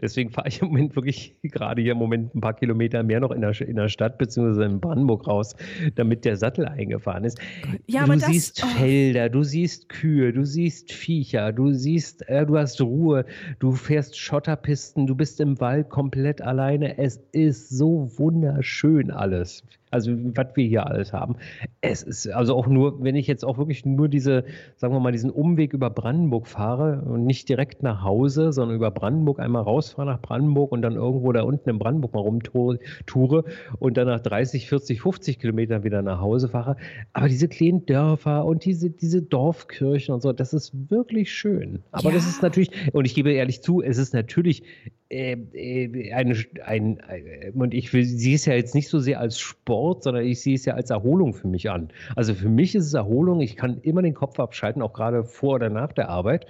Deswegen 0.00 0.30
fahre 0.30 0.48
ich 0.48 0.62
im 0.62 0.68
Moment 0.68 0.94
wirklich 0.94 1.34
gerade 1.42 1.82
hier 1.82 1.92
im 1.92 1.98
Moment 1.98 2.34
ein 2.34 2.40
paar 2.40 2.54
Kilometer 2.54 3.02
mehr 3.02 3.20
noch 3.20 3.32
in 3.32 3.40
der, 3.40 3.60
in 3.60 3.76
der 3.76 3.88
Stadt 3.88 4.16
beziehungsweise 4.16 4.64
in 4.64 4.80
Brandenburg 4.80 5.26
raus, 5.26 5.56
damit 5.96 6.24
der 6.24 6.36
Sattel 6.36 6.66
eingefahren 6.66 7.24
ist. 7.24 7.40
Ja, 7.86 8.06
du 8.06 8.18
siehst 8.18 8.62
das, 8.62 8.70
oh. 8.70 8.78
Felder, 8.78 9.28
du 9.28 9.42
siehst 9.42 9.88
Kühe, 9.88 10.32
du 10.32 10.44
siehst 10.44 10.92
Viecher, 10.92 11.52
du 11.52 11.72
siehst, 11.72 12.28
äh, 12.28 12.46
du 12.46 12.56
hast 12.56 12.80
Ruhe, 12.80 13.24
du 13.58 13.72
fährst 13.72 14.16
Schotterpisten 14.16 14.83
Pisten, 14.84 15.06
du 15.06 15.14
bist 15.14 15.40
im 15.40 15.58
Wald 15.60 15.88
komplett 15.88 16.42
alleine. 16.42 16.98
Es 16.98 17.18
ist 17.32 17.70
so 17.70 18.10
wunderschön 18.18 19.10
alles. 19.10 19.62
Also, 19.94 20.10
was 20.34 20.48
wir 20.56 20.66
hier 20.66 20.88
alles 20.88 21.12
haben. 21.12 21.36
Es 21.80 22.02
ist 22.02 22.26
also 22.26 22.56
auch 22.56 22.66
nur, 22.66 23.04
wenn 23.04 23.14
ich 23.14 23.28
jetzt 23.28 23.44
auch 23.44 23.58
wirklich 23.58 23.86
nur 23.86 24.08
diese, 24.08 24.42
sagen 24.74 24.92
wir 24.92 24.98
mal, 24.98 25.12
diesen 25.12 25.30
Umweg 25.30 25.72
über 25.72 25.88
Brandenburg 25.88 26.48
fahre 26.48 27.02
und 27.02 27.24
nicht 27.24 27.48
direkt 27.48 27.84
nach 27.84 28.02
Hause, 28.02 28.52
sondern 28.52 28.74
über 28.74 28.90
Brandenburg 28.90 29.38
einmal 29.38 29.62
rausfahre 29.62 30.08
nach 30.08 30.20
Brandenburg 30.20 30.72
und 30.72 30.82
dann 30.82 30.96
irgendwo 30.96 31.30
da 31.30 31.42
unten 31.42 31.70
in 31.70 31.78
Brandenburg 31.78 32.12
mal 32.12 32.22
rumtoure 32.22 33.44
und 33.78 33.96
dann 33.96 34.08
nach 34.08 34.18
30, 34.18 34.68
40, 34.68 35.00
50 35.00 35.38
Kilometern 35.38 35.84
wieder 35.84 36.02
nach 36.02 36.20
Hause 36.20 36.48
fahre. 36.48 36.76
Aber 37.12 37.28
diese 37.28 37.46
kleinen 37.46 37.86
Dörfer 37.86 38.44
und 38.46 38.64
diese, 38.64 38.90
diese 38.90 39.22
Dorfkirchen 39.22 40.12
und 40.12 40.22
so, 40.22 40.32
das 40.32 40.52
ist 40.52 40.90
wirklich 40.90 41.32
schön. 41.32 41.84
Aber 41.92 42.08
ja. 42.08 42.16
das 42.16 42.26
ist 42.26 42.42
natürlich, 42.42 42.70
und 42.92 43.04
ich 43.04 43.14
gebe 43.14 43.30
ehrlich 43.30 43.62
zu, 43.62 43.80
es 43.80 43.98
ist 43.98 44.12
natürlich 44.12 44.64
äh, 45.10 45.32
äh, 45.32 46.12
eine, 46.12 46.34
ein, 46.64 46.98
äh, 47.08 47.50
und 47.54 47.74
ich 47.74 47.90
sehe 47.90 48.34
es 48.34 48.46
ja 48.46 48.54
jetzt 48.54 48.74
nicht 48.74 48.88
so 48.88 48.98
sehr 48.98 49.20
als 49.20 49.38
Sport, 49.38 50.02
sondern 50.02 50.24
ich 50.24 50.40
sehe 50.40 50.54
es 50.54 50.64
ja 50.64 50.74
als 50.74 50.90
Erholung 50.90 51.34
für 51.34 51.46
mich 51.46 51.70
an. 51.70 51.90
Also 52.16 52.34
für 52.34 52.48
mich 52.48 52.74
ist 52.74 52.86
es 52.86 52.94
Erholung. 52.94 53.40
Ich 53.40 53.56
kann 53.56 53.78
immer 53.82 54.02
den 54.02 54.14
Kopf 54.14 54.40
abschalten, 54.40 54.80
auch 54.80 54.94
gerade 54.94 55.24
vor 55.24 55.56
oder 55.56 55.68
nach 55.68 55.92
der 55.92 56.08
Arbeit 56.08 56.46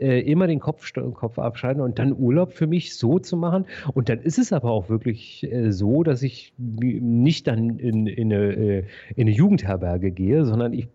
äh, 0.00 0.20
immer 0.20 0.46
den 0.46 0.60
Kopf, 0.60 0.92
Kopf 1.14 1.38
abschalten 1.38 1.82
und 1.82 1.98
dann 1.98 2.14
Urlaub 2.16 2.52
für 2.52 2.66
mich 2.66 2.96
so 2.96 3.18
zu 3.18 3.36
machen. 3.36 3.64
Und 3.94 4.08
dann 4.08 4.20
ist 4.20 4.38
es 4.38 4.52
aber 4.52 4.70
auch 4.70 4.88
wirklich 4.88 5.50
äh, 5.50 5.72
so, 5.72 6.02
dass 6.02 6.22
ich 6.22 6.52
nicht 6.56 7.46
dann 7.46 7.78
in, 7.78 8.06
in, 8.06 8.32
eine, 8.32 8.52
äh, 8.52 8.84
in 9.16 9.26
eine 9.26 9.30
Jugendherberge 9.30 10.10
gehe, 10.12 10.44
sondern 10.44 10.72
ich, 10.72 10.88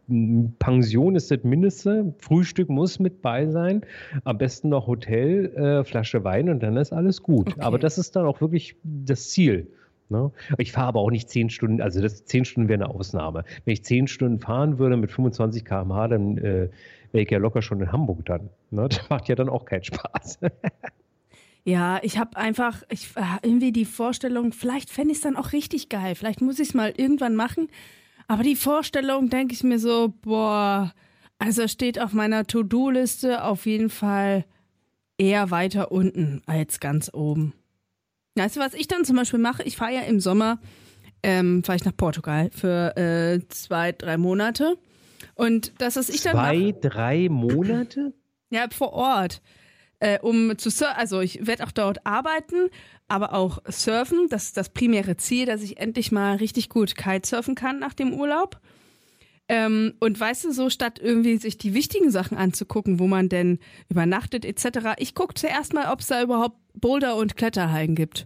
Pension 0.59 1.15
ist 1.15 1.31
das 1.31 1.43
Mindeste, 1.43 2.13
Frühstück 2.19 2.69
muss 2.69 2.99
mit 2.99 3.21
bei 3.21 3.47
sein, 3.47 3.81
am 4.23 4.37
besten 4.37 4.69
noch 4.69 4.87
Hotel, 4.87 5.83
Flasche 5.85 6.23
Wein 6.23 6.49
und 6.49 6.61
dann 6.61 6.77
ist 6.77 6.92
alles 6.93 7.21
gut. 7.21 7.49
Okay. 7.49 7.61
Aber 7.61 7.79
das 7.79 7.97
ist 7.97 8.15
dann 8.15 8.25
auch 8.25 8.41
wirklich 8.41 8.75
das 8.83 9.29
Ziel. 9.29 9.67
Ne? 10.09 10.31
Ich 10.57 10.71
fahre 10.71 10.87
aber 10.87 10.99
auch 10.99 11.11
nicht 11.11 11.29
zehn 11.29 11.49
Stunden, 11.49 11.81
also 11.81 12.01
das 12.01 12.25
zehn 12.25 12.45
Stunden 12.45 12.69
wäre 12.69 12.83
eine 12.83 12.93
Ausnahme. 12.93 13.43
Wenn 13.65 13.73
ich 13.73 13.83
zehn 13.83 14.07
Stunden 14.07 14.39
fahren 14.39 14.77
würde 14.77 14.97
mit 14.97 15.11
25 15.11 15.65
km/h, 15.65 16.07
dann 16.07 16.37
äh, 16.37 16.69
wäre 17.11 17.23
ich 17.23 17.31
ja 17.31 17.39
locker 17.39 17.61
schon 17.61 17.81
in 17.81 17.91
Hamburg 17.91 18.25
dann. 18.25 18.49
Ne? 18.71 18.87
Das 18.89 19.09
macht 19.09 19.27
ja 19.29 19.35
dann 19.35 19.49
auch 19.49 19.65
keinen 19.65 19.83
Spaß. 19.83 20.39
Ja, 21.65 22.01
ich 22.03 22.17
habe 22.17 22.35
einfach 22.35 22.83
ich, 22.89 23.15
äh, 23.15 23.21
irgendwie 23.41 23.71
die 23.71 23.85
Vorstellung, 23.85 24.51
vielleicht 24.51 24.89
fände 24.89 25.11
ich 25.11 25.19
es 25.19 25.23
dann 25.23 25.37
auch 25.37 25.53
richtig 25.53 25.87
geil. 25.87 26.15
Vielleicht 26.15 26.41
muss 26.41 26.59
ich 26.59 26.69
es 26.69 26.73
mal 26.73 26.93
irgendwann 26.97 27.35
machen. 27.35 27.69
Aber 28.27 28.43
die 28.43 28.57
Vorstellung, 28.57 29.29
denke 29.29 29.53
ich 29.53 29.63
mir 29.63 29.79
so, 29.79 30.13
boah, 30.23 30.93
also 31.39 31.67
steht 31.69 32.01
auf 32.01 32.11
meiner 32.11 32.45
To-Do-Liste 32.45 33.45
auf 33.45 33.65
jeden 33.65 33.89
Fall 33.89 34.43
eher 35.23 35.51
weiter 35.51 35.91
unten 35.91 36.41
als 36.45 36.79
ganz 36.79 37.09
oben. 37.13 37.53
Weißt 38.35 38.57
du, 38.57 38.59
was 38.59 38.73
ich 38.73 38.87
dann 38.87 39.05
zum 39.05 39.15
Beispiel 39.15 39.39
mache? 39.39 39.63
Ich 39.63 39.77
fahre 39.77 39.93
ja 39.93 40.01
im 40.01 40.19
Sommer, 40.19 40.59
ähm, 41.21 41.63
fahre 41.63 41.77
ich 41.77 41.85
nach 41.85 41.95
Portugal 41.95 42.49
für 42.51 42.97
äh, 42.97 43.39
zwei, 43.47 43.91
drei 43.93 44.17
Monate. 44.17 44.77
Und 45.35 45.73
das, 45.77 45.95
was 45.95 46.09
ich 46.09 46.21
dann 46.21 46.33
Zwei, 46.33 46.57
mache, 46.57 46.73
drei 46.89 47.29
Monate? 47.29 48.13
Ja, 48.49 48.67
vor 48.71 48.93
Ort. 48.93 49.41
Äh, 49.99 50.19
um 50.19 50.57
zu 50.57 50.69
surfen, 50.69 50.97
also 50.97 51.21
ich 51.21 51.47
werde 51.47 51.63
auch 51.63 51.71
dort 51.71 52.05
arbeiten, 52.05 52.69
aber 53.07 53.33
auch 53.33 53.59
surfen. 53.69 54.27
Das 54.29 54.45
ist 54.45 54.57
das 54.57 54.69
primäre 54.69 55.15
Ziel, 55.15 55.45
dass 55.45 55.61
ich 55.61 55.77
endlich 55.77 56.11
mal 56.11 56.35
richtig 56.35 56.67
gut 56.67 56.95
Kitesurfen 56.95 57.55
kann 57.55 57.79
nach 57.79 57.93
dem 57.93 58.13
Urlaub. 58.13 58.59
Ähm, 59.49 59.93
und 59.99 60.19
weißt 60.19 60.45
du, 60.45 60.51
so 60.51 60.69
statt 60.69 60.99
irgendwie 61.01 61.37
sich 61.37 61.57
die 61.57 61.73
wichtigen 61.73 62.11
Sachen 62.11 62.37
anzugucken, 62.37 62.99
wo 62.99 63.07
man 63.07 63.27
denn 63.27 63.59
übernachtet 63.89 64.45
etc., 64.45 64.93
ich 64.97 65.15
gucke 65.15 65.33
zuerst 65.33 65.73
mal, 65.73 65.91
ob 65.91 65.99
es 65.99 66.07
da 66.07 66.21
überhaupt 66.21 66.57
Boulder- 66.73 67.17
und 67.17 67.35
Kletterhallen 67.35 67.95
gibt. 67.95 68.25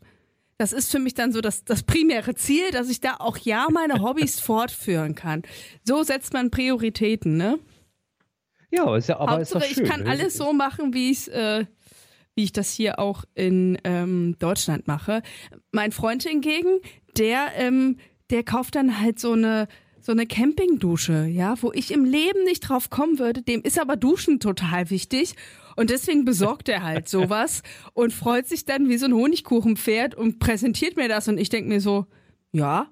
Das 0.57 0.73
ist 0.73 0.91
für 0.91 0.99
mich 0.99 1.13
dann 1.13 1.31
so 1.31 1.41
das, 1.41 1.63
das 1.63 1.83
primäre 1.83 2.35
Ziel, 2.35 2.71
dass 2.71 2.89
ich 2.89 2.99
da 2.99 3.17
auch 3.19 3.37
ja 3.37 3.67
meine 3.71 4.01
Hobbys 4.01 4.39
fortführen 4.39 5.15
kann. 5.15 5.43
So 5.83 6.03
setzt 6.03 6.33
man 6.33 6.51
Prioritäten, 6.51 7.37
ne? 7.37 7.59
Ja, 8.69 8.95
ist 8.95 9.07
ja 9.07 9.19
aber 9.19 9.33
Hauptsache, 9.33 9.65
ist 9.65 9.75
schön, 9.75 9.85
ich 9.85 9.89
kann 9.89 10.03
ne? 10.03 10.09
alles 10.09 10.35
so 10.35 10.53
machen, 10.53 10.93
wie 10.93 11.11
ich 11.11 11.31
äh, 11.31 11.65
wie 12.35 12.43
ich 12.43 12.51
das 12.51 12.71
hier 12.71 12.99
auch 12.99 13.23
in 13.33 13.79
ähm, 13.83 14.35
Deutschland 14.39 14.87
mache. 14.87 15.23
Mein 15.71 15.91
Freund 15.91 16.23
hingegen, 16.23 16.79
der 17.17 17.51
ähm, 17.55 17.97
der 18.29 18.43
kauft 18.43 18.75
dann 18.75 18.99
halt 18.99 19.19
so 19.19 19.31
eine 19.31 19.67
so 20.01 20.11
eine 20.11 20.25
Campingdusche, 20.25 21.25
ja, 21.25 21.61
wo 21.61 21.71
ich 21.73 21.91
im 21.91 22.05
Leben 22.05 22.43
nicht 22.43 22.61
drauf 22.61 22.89
kommen 22.89 23.19
würde. 23.19 23.41
Dem 23.41 23.61
ist 23.61 23.79
aber 23.79 23.95
Duschen 23.95 24.39
total 24.39 24.89
wichtig. 24.89 25.35
Und 25.75 25.89
deswegen 25.89 26.25
besorgt 26.25 26.69
er 26.69 26.83
halt 26.83 27.07
sowas 27.09 27.61
und 27.93 28.13
freut 28.13 28.47
sich 28.47 28.65
dann 28.65 28.89
wie 28.89 28.97
so 28.97 29.05
ein 29.05 29.13
Honigkuchenpferd 29.13 30.15
und 30.15 30.39
präsentiert 30.39 30.95
mir 30.95 31.07
das. 31.07 31.27
Und 31.27 31.37
ich 31.37 31.49
denke 31.49 31.69
mir 31.69 31.81
so, 31.81 32.05
ja, 32.51 32.87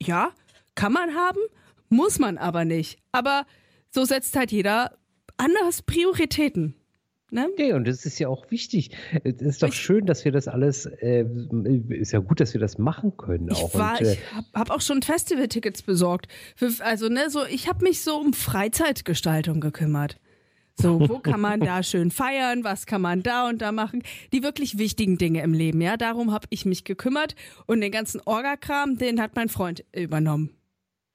ja, 0.00 0.32
kann 0.74 0.92
man 0.92 1.14
haben, 1.14 1.40
muss 1.88 2.18
man 2.18 2.38
aber 2.38 2.64
nicht. 2.64 2.98
Aber 3.12 3.46
so 3.90 4.04
setzt 4.04 4.36
halt 4.36 4.52
jeder 4.52 4.96
anders 5.36 5.82
Prioritäten. 5.82 6.74
Ne? 7.32 7.48
Ja, 7.58 7.76
und 7.76 7.86
das 7.86 8.04
ist 8.06 8.18
ja 8.18 8.28
auch 8.28 8.50
wichtig. 8.50 8.90
Es 9.22 9.40
ist 9.40 9.62
doch 9.62 9.68
ich, 9.68 9.76
schön, 9.76 10.06
dass 10.06 10.24
wir 10.24 10.32
das 10.32 10.48
alles, 10.48 10.86
äh, 10.86 11.24
ist 11.88 12.12
ja 12.12 12.18
gut, 12.18 12.40
dass 12.40 12.54
wir 12.54 12.60
das 12.60 12.78
machen 12.78 13.16
können. 13.16 13.52
Auch. 13.52 13.68
Ich, 13.68 13.78
war, 13.78 14.00
äh, 14.00 14.14
ich 14.14 14.18
habe 14.34 14.46
hab 14.54 14.70
auch 14.70 14.80
schon 14.80 15.02
Festival-Tickets 15.02 15.82
besorgt. 15.82 16.26
Für, 16.56 16.70
also, 16.80 17.08
ne, 17.08 17.30
so, 17.30 17.44
ich 17.46 17.68
habe 17.68 17.84
mich 17.84 18.02
so 18.02 18.16
um 18.16 18.32
Freizeitgestaltung 18.32 19.60
gekümmert. 19.60 20.18
So, 20.80 21.08
wo 21.08 21.18
kann 21.20 21.40
man 21.40 21.60
da 21.60 21.82
schön 21.82 22.10
feiern? 22.10 22.64
Was 22.64 22.86
kann 22.86 23.02
man 23.02 23.22
da 23.22 23.48
und 23.48 23.62
da 23.62 23.70
machen? 23.70 24.02
Die 24.32 24.42
wirklich 24.42 24.78
wichtigen 24.78 25.18
Dinge 25.18 25.42
im 25.42 25.52
Leben, 25.52 25.80
ja. 25.80 25.96
Darum 25.96 26.32
habe 26.32 26.46
ich 26.50 26.64
mich 26.64 26.84
gekümmert 26.84 27.34
und 27.66 27.80
den 27.80 27.92
ganzen 27.92 28.20
Orgakram, 28.24 28.96
den 28.96 29.20
hat 29.20 29.36
mein 29.36 29.48
Freund 29.48 29.84
übernommen. 29.94 30.50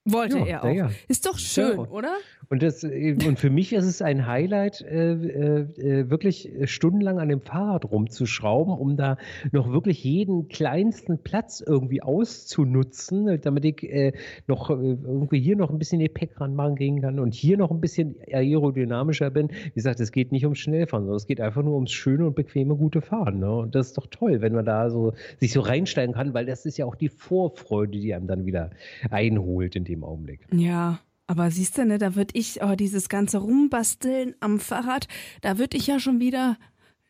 Wollte 0.06 0.38
ja, 0.38 0.46
er 0.46 0.64
auch. 0.64 0.74
Ja. 0.74 0.92
Ist 1.08 1.26
doch 1.26 1.40
schön, 1.40 1.78
ja. 1.78 1.88
oder? 1.88 2.16
Und, 2.50 2.64
das, 2.64 2.84
und 2.84 3.40
für 3.40 3.50
mich 3.50 3.74
ist 3.74 3.86
es 3.86 4.02
ein 4.02 4.28
Highlight, 4.28 4.82
äh, 4.82 5.14
äh, 5.14 6.10
wirklich 6.10 6.52
stundenlang 6.66 7.20
an 7.20 7.30
dem 7.30 7.42
Fahrrad 7.42 7.86
rumzuschrauben, 7.86 8.74
um 8.74 8.98
da 8.98 9.18
noch 9.52 9.72
wirklich 9.72 10.04
jeden 10.04 10.48
kleinsten 10.48 11.20
Platz 11.20 11.64
irgendwie 11.66 12.02
auszunutzen, 12.02 13.40
damit 13.42 13.66
ich 13.66 13.84
äh, 13.84 14.14
noch 14.48 14.70
äh, 14.70 14.74
irgendwie 14.74 15.40
hier 15.40 15.56
noch 15.56 15.70
ein 15.70 15.80
bisschen 15.80 16.00
Gepäck 16.00 16.40
ranmachen 16.40 16.76
gehen 16.76 17.02
kann 17.02 17.20
und 17.20 17.34
hier 17.34 17.58
noch 17.58 17.72
ein 17.72 17.82
bisschen 17.82 18.16
aerodynamischer 18.32 19.30
bin. 19.30 19.50
Wie 19.50 19.72
gesagt, 19.74 20.00
es 20.00 20.12
geht 20.12 20.32
nicht 20.32 20.46
ums 20.46 20.60
Schnellfahren, 20.60 21.06
sondern 21.06 21.18
es 21.18 21.28
geht 21.28 21.42
einfach 21.42 21.64
nur 21.64 21.76
ums 21.76 21.92
schöne 21.92 22.28
und 22.28 22.36
bequeme, 22.36 22.76
gute 22.76 23.02
Fahren. 23.02 23.40
Ne? 23.40 23.54
Und 23.54 23.76
das 23.76 23.88
ist 23.88 23.98
doch 23.98 24.08
toll, 24.08 24.42
wenn 24.42 24.54
man 24.54 24.66
da 24.66 24.90
so 24.90 25.14
sich 25.40 25.52
so 25.52 25.62
reinsteigen 25.62 26.16
kann, 26.16 26.34
weil 26.34 26.46
das 26.46 26.66
ist 26.66 26.78
ja 26.78 26.86
auch 26.86 26.96
die 26.96 27.10
Vorfreude, 27.10 28.00
die 28.00 28.14
einem 28.14 28.28
dann 28.28 28.46
wieder 28.46 28.72
einholt 29.10 29.76
in 29.76 29.84
dem 29.84 30.04
Augenblick. 30.04 30.42
Ja. 30.52 31.00
Aber 31.28 31.50
siehst 31.50 31.78
du, 31.78 31.86
ne, 31.86 31.98
da 31.98 32.16
würde 32.16 32.38
ich, 32.38 32.62
oh, 32.62 32.76
dieses 32.76 33.10
ganze 33.10 33.40
Rumbasteln 33.40 34.36
am 34.40 34.60
Fahrrad, 34.60 35.08
da 35.42 35.58
würde 35.58 35.78
ich 35.78 35.88
ja 35.88 36.00
schon 36.00 36.20
wieder 36.20 36.58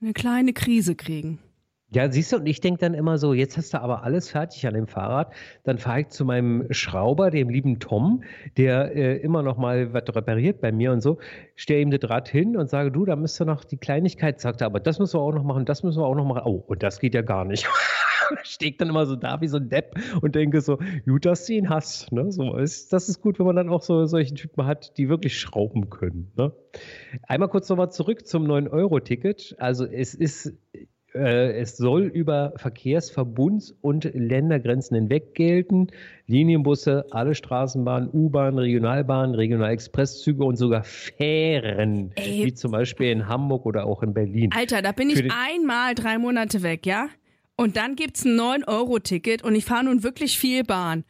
eine 0.02 0.14
kleine 0.14 0.54
Krise 0.54 0.96
kriegen. 0.96 1.40
Ja, 1.92 2.12
siehst 2.12 2.34
du, 2.34 2.38
und 2.38 2.46
ich 2.46 2.60
denke 2.62 2.80
dann 2.80 2.94
immer 2.94 3.18
so, 3.18 3.34
jetzt 3.34 3.58
hast 3.58 3.74
du 3.74 3.80
aber 3.80 4.04
alles 4.04 4.30
fertig 4.30 4.66
an 4.68 4.74
dem 4.74 4.88
Fahrrad. 4.88 5.34
Dann 5.64 5.78
fahre 5.78 6.02
ich 6.02 6.10
zu 6.10 6.26
meinem 6.26 6.66
Schrauber, 6.72 7.30
dem 7.30 7.48
lieben 7.50 7.80
Tom, 7.80 8.24
der 8.58 8.96
äh, 8.96 9.18
immer 9.18 9.44
noch 9.44 9.58
mal 9.58 9.94
was 9.94 10.04
repariert 10.14 10.62
bei 10.62 10.72
mir 10.72 10.92
und 10.92 11.02
so, 11.02 11.20
stelle 11.56 11.82
ihm 11.82 11.92
das 11.92 12.10
Rad 12.10 12.28
hin 12.28 12.58
und 12.58 12.70
sage, 12.70 12.92
du, 12.92 13.06
da 13.06 13.16
müsste 13.16 13.46
noch 13.46 13.64
die 13.64 13.78
Kleinigkeit, 13.78 14.42
sagt 14.42 14.62
er, 14.62 14.68
aber 14.68 14.80
das 14.80 15.00
müssen 15.00 15.14
wir 15.14 15.22
auch 15.22 15.34
noch 15.34 15.44
machen, 15.44 15.64
das 15.66 15.84
müssen 15.84 16.02
wir 16.02 16.06
auch 16.06 16.16
noch 16.16 16.26
machen. 16.26 16.42
Oh, 16.46 16.64
und 16.68 16.84
das 16.84 17.00
geht 17.00 17.14
ja 17.14 17.22
gar 17.22 17.46
nicht. 17.46 17.66
stehe 18.44 18.74
dann 18.74 18.90
immer 18.90 19.06
so 19.06 19.16
da 19.16 19.42
wie 19.42 19.48
so 19.48 19.58
ein 19.58 19.70
Depp 19.70 19.96
und 20.22 20.36
denke 20.36 20.62
so, 20.62 20.80
gut, 21.06 21.26
dass 21.26 21.46
du 21.46 21.54
ihn 21.54 21.70
hast. 21.70 22.12
Ne? 22.12 22.32
So 22.32 22.56
ist, 22.56 22.94
das 22.94 23.10
ist 23.10 23.22
gut, 23.22 23.40
wenn 23.40 23.46
man 23.46 23.56
dann 23.56 23.70
auch 23.70 23.82
so 23.82 24.06
solche 24.06 24.34
Typen 24.34 24.66
hat, 24.66 24.98
die 24.98 25.10
wirklich 25.10 25.40
schrauben 25.40 25.90
können. 25.90 26.32
Ne? 26.36 26.52
Einmal 27.28 27.50
kurz 27.50 27.70
nochmal 27.70 27.92
zurück 27.92 28.26
zum 28.28 28.46
9-Euro-Ticket. 28.46 29.56
Also 29.60 29.86
es 29.86 30.14
ist 30.14 30.54
Äh, 31.16 31.62
es 31.62 31.78
soll 31.78 32.04
über 32.04 32.54
Verkehrsverbunds- 32.58 33.74
und 33.80 34.04
Ländergrenzen 34.14 34.96
hinweg 34.96 35.34
gelten. 35.34 35.88
Linienbusse, 36.28 37.06
alle 37.12 37.36
Straßenbahnen, 37.36 38.10
U-Bahn, 38.12 38.58
Regionalbahnen, 38.58 39.34
Regionalexpresszüge 39.34 40.44
und 40.44 40.58
sogar 40.58 40.84
Fähren, 40.84 42.12
Ey. 42.16 42.46
wie 42.46 42.54
zum 42.54 42.72
Beispiel 42.72 43.12
in 43.12 43.30
Hamburg 43.30 43.66
oder 43.66 43.86
auch 43.86 44.04
in 44.04 44.14
Berlin. 44.14 44.50
Alter, 44.54 44.82
da 44.82 44.92
bin 44.92 45.10
ich 45.10 45.24
einmal 45.32 45.96
drei 45.96 46.18
Monate 46.18 46.64
weg, 46.64 46.86
ja? 46.86 47.08
Und 47.58 47.78
dann 47.78 47.96
gibt 47.96 48.18
es 48.18 48.26
ein 48.26 48.38
9-Euro-Ticket 48.40 49.44
und 49.44 49.56
ich 49.56 49.66
fahre 49.66 49.86
nun 49.86 50.04
wirklich 50.04 50.38
viel 50.38 50.64
Bahn. 50.64 51.06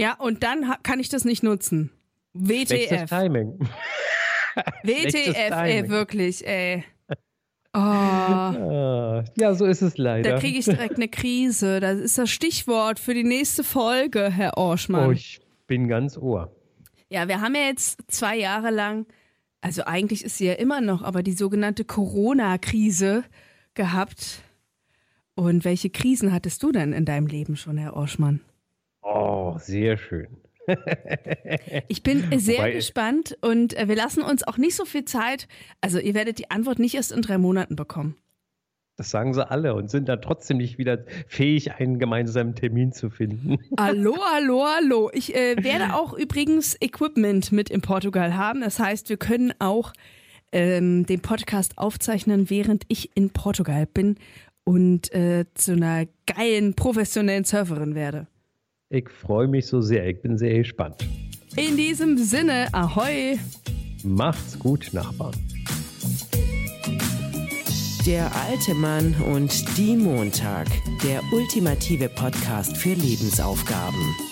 Ja, 0.00 0.14
und 0.14 0.42
dann 0.42 0.74
kann 0.82 0.98
ich 0.98 1.08
das 1.08 1.24
nicht 1.24 1.42
nutzen. 1.42 1.90
WTF. 2.32 3.08
Timing. 3.08 3.58
WTF, 4.82 5.50
ey, 5.50 5.88
wirklich, 5.88 6.46
ey. 6.46 6.84
Oh. 7.74 7.78
Ja, 9.38 9.54
so 9.54 9.64
ist 9.64 9.80
es 9.80 9.96
leider. 9.96 10.32
Da 10.32 10.38
kriege 10.38 10.58
ich 10.58 10.66
direkt 10.66 10.96
eine 10.96 11.08
Krise. 11.08 11.80
Das 11.80 11.98
ist 11.98 12.18
das 12.18 12.28
Stichwort 12.28 12.98
für 12.98 13.14
die 13.14 13.24
nächste 13.24 13.64
Folge, 13.64 14.30
Herr 14.30 14.58
Orschmann. 14.58 15.08
Oh, 15.08 15.12
ich 15.12 15.40
bin 15.66 15.88
ganz 15.88 16.18
ohr. 16.18 16.54
Ja, 17.08 17.28
wir 17.28 17.40
haben 17.40 17.54
ja 17.54 17.62
jetzt 17.62 18.00
zwei 18.08 18.36
Jahre 18.36 18.70
lang, 18.70 19.06
also 19.62 19.84
eigentlich 19.84 20.22
ist 20.22 20.36
sie 20.36 20.48
ja 20.48 20.52
immer 20.52 20.82
noch, 20.82 21.02
aber 21.02 21.22
die 21.22 21.32
sogenannte 21.32 21.86
Corona-Krise 21.86 23.24
gehabt. 23.72 24.42
Und 25.34 25.64
welche 25.64 25.90
Krisen 25.90 26.32
hattest 26.32 26.62
du 26.62 26.72
denn 26.72 26.92
in 26.92 27.04
deinem 27.04 27.26
Leben 27.26 27.56
schon, 27.56 27.78
Herr 27.78 27.96
Orschmann? 27.96 28.40
Oh, 29.02 29.56
sehr 29.58 29.96
schön. 29.96 30.28
ich 31.88 32.02
bin 32.02 32.38
sehr 32.38 32.58
Wobei, 32.58 32.72
gespannt 32.72 33.36
und 33.40 33.76
äh, 33.76 33.88
wir 33.88 33.96
lassen 33.96 34.22
uns 34.22 34.46
auch 34.46 34.58
nicht 34.58 34.76
so 34.76 34.84
viel 34.84 35.04
Zeit. 35.04 35.48
Also 35.80 35.98
ihr 35.98 36.14
werdet 36.14 36.38
die 36.38 36.50
Antwort 36.50 36.78
nicht 36.78 36.94
erst 36.94 37.12
in 37.12 37.22
drei 37.22 37.38
Monaten 37.38 37.74
bekommen. 37.74 38.16
Das 38.96 39.10
sagen 39.10 39.32
sie 39.32 39.50
alle 39.50 39.74
und 39.74 39.90
sind 39.90 40.08
dann 40.08 40.20
trotzdem 40.20 40.58
nicht 40.58 40.78
wieder 40.78 41.04
fähig, 41.26 41.72
einen 41.72 41.98
gemeinsamen 41.98 42.54
Termin 42.54 42.92
zu 42.92 43.10
finden. 43.10 43.56
Hallo, 43.80 44.16
hallo, 44.34 44.64
hallo. 44.66 45.10
Ich 45.14 45.34
äh, 45.34 45.56
werde 45.64 45.94
auch 45.94 46.12
übrigens 46.12 46.76
Equipment 46.80 47.52
mit 47.52 47.70
in 47.70 47.80
Portugal 47.80 48.36
haben. 48.36 48.60
Das 48.60 48.78
heißt, 48.78 49.08
wir 49.08 49.16
können 49.16 49.54
auch 49.58 49.94
ähm, 50.52 51.06
den 51.06 51.20
Podcast 51.20 51.78
aufzeichnen, 51.78 52.50
während 52.50 52.84
ich 52.88 53.16
in 53.16 53.30
Portugal 53.30 53.86
bin 53.86 54.16
und 54.64 55.12
äh, 55.12 55.44
zu 55.54 55.72
einer 55.72 56.06
geilen 56.26 56.74
professionellen 56.74 57.44
Surferin 57.44 57.94
werde. 57.94 58.26
Ich 58.88 59.08
freue 59.08 59.48
mich 59.48 59.66
so 59.66 59.80
sehr. 59.80 60.06
Ich 60.06 60.20
bin 60.20 60.36
sehr 60.36 60.58
gespannt. 60.58 61.06
In 61.56 61.76
diesem 61.76 62.18
Sinne, 62.18 62.68
ahoi. 62.72 63.38
Macht's 64.04 64.58
gut, 64.58 64.90
Nachbarn. 64.92 65.34
Der 68.04 68.30
alte 68.34 68.74
Mann 68.74 69.14
und 69.32 69.78
die 69.78 69.96
Montag. 69.96 70.66
Der 71.04 71.22
ultimative 71.32 72.08
Podcast 72.08 72.76
für 72.76 72.94
Lebensaufgaben. 72.94 74.31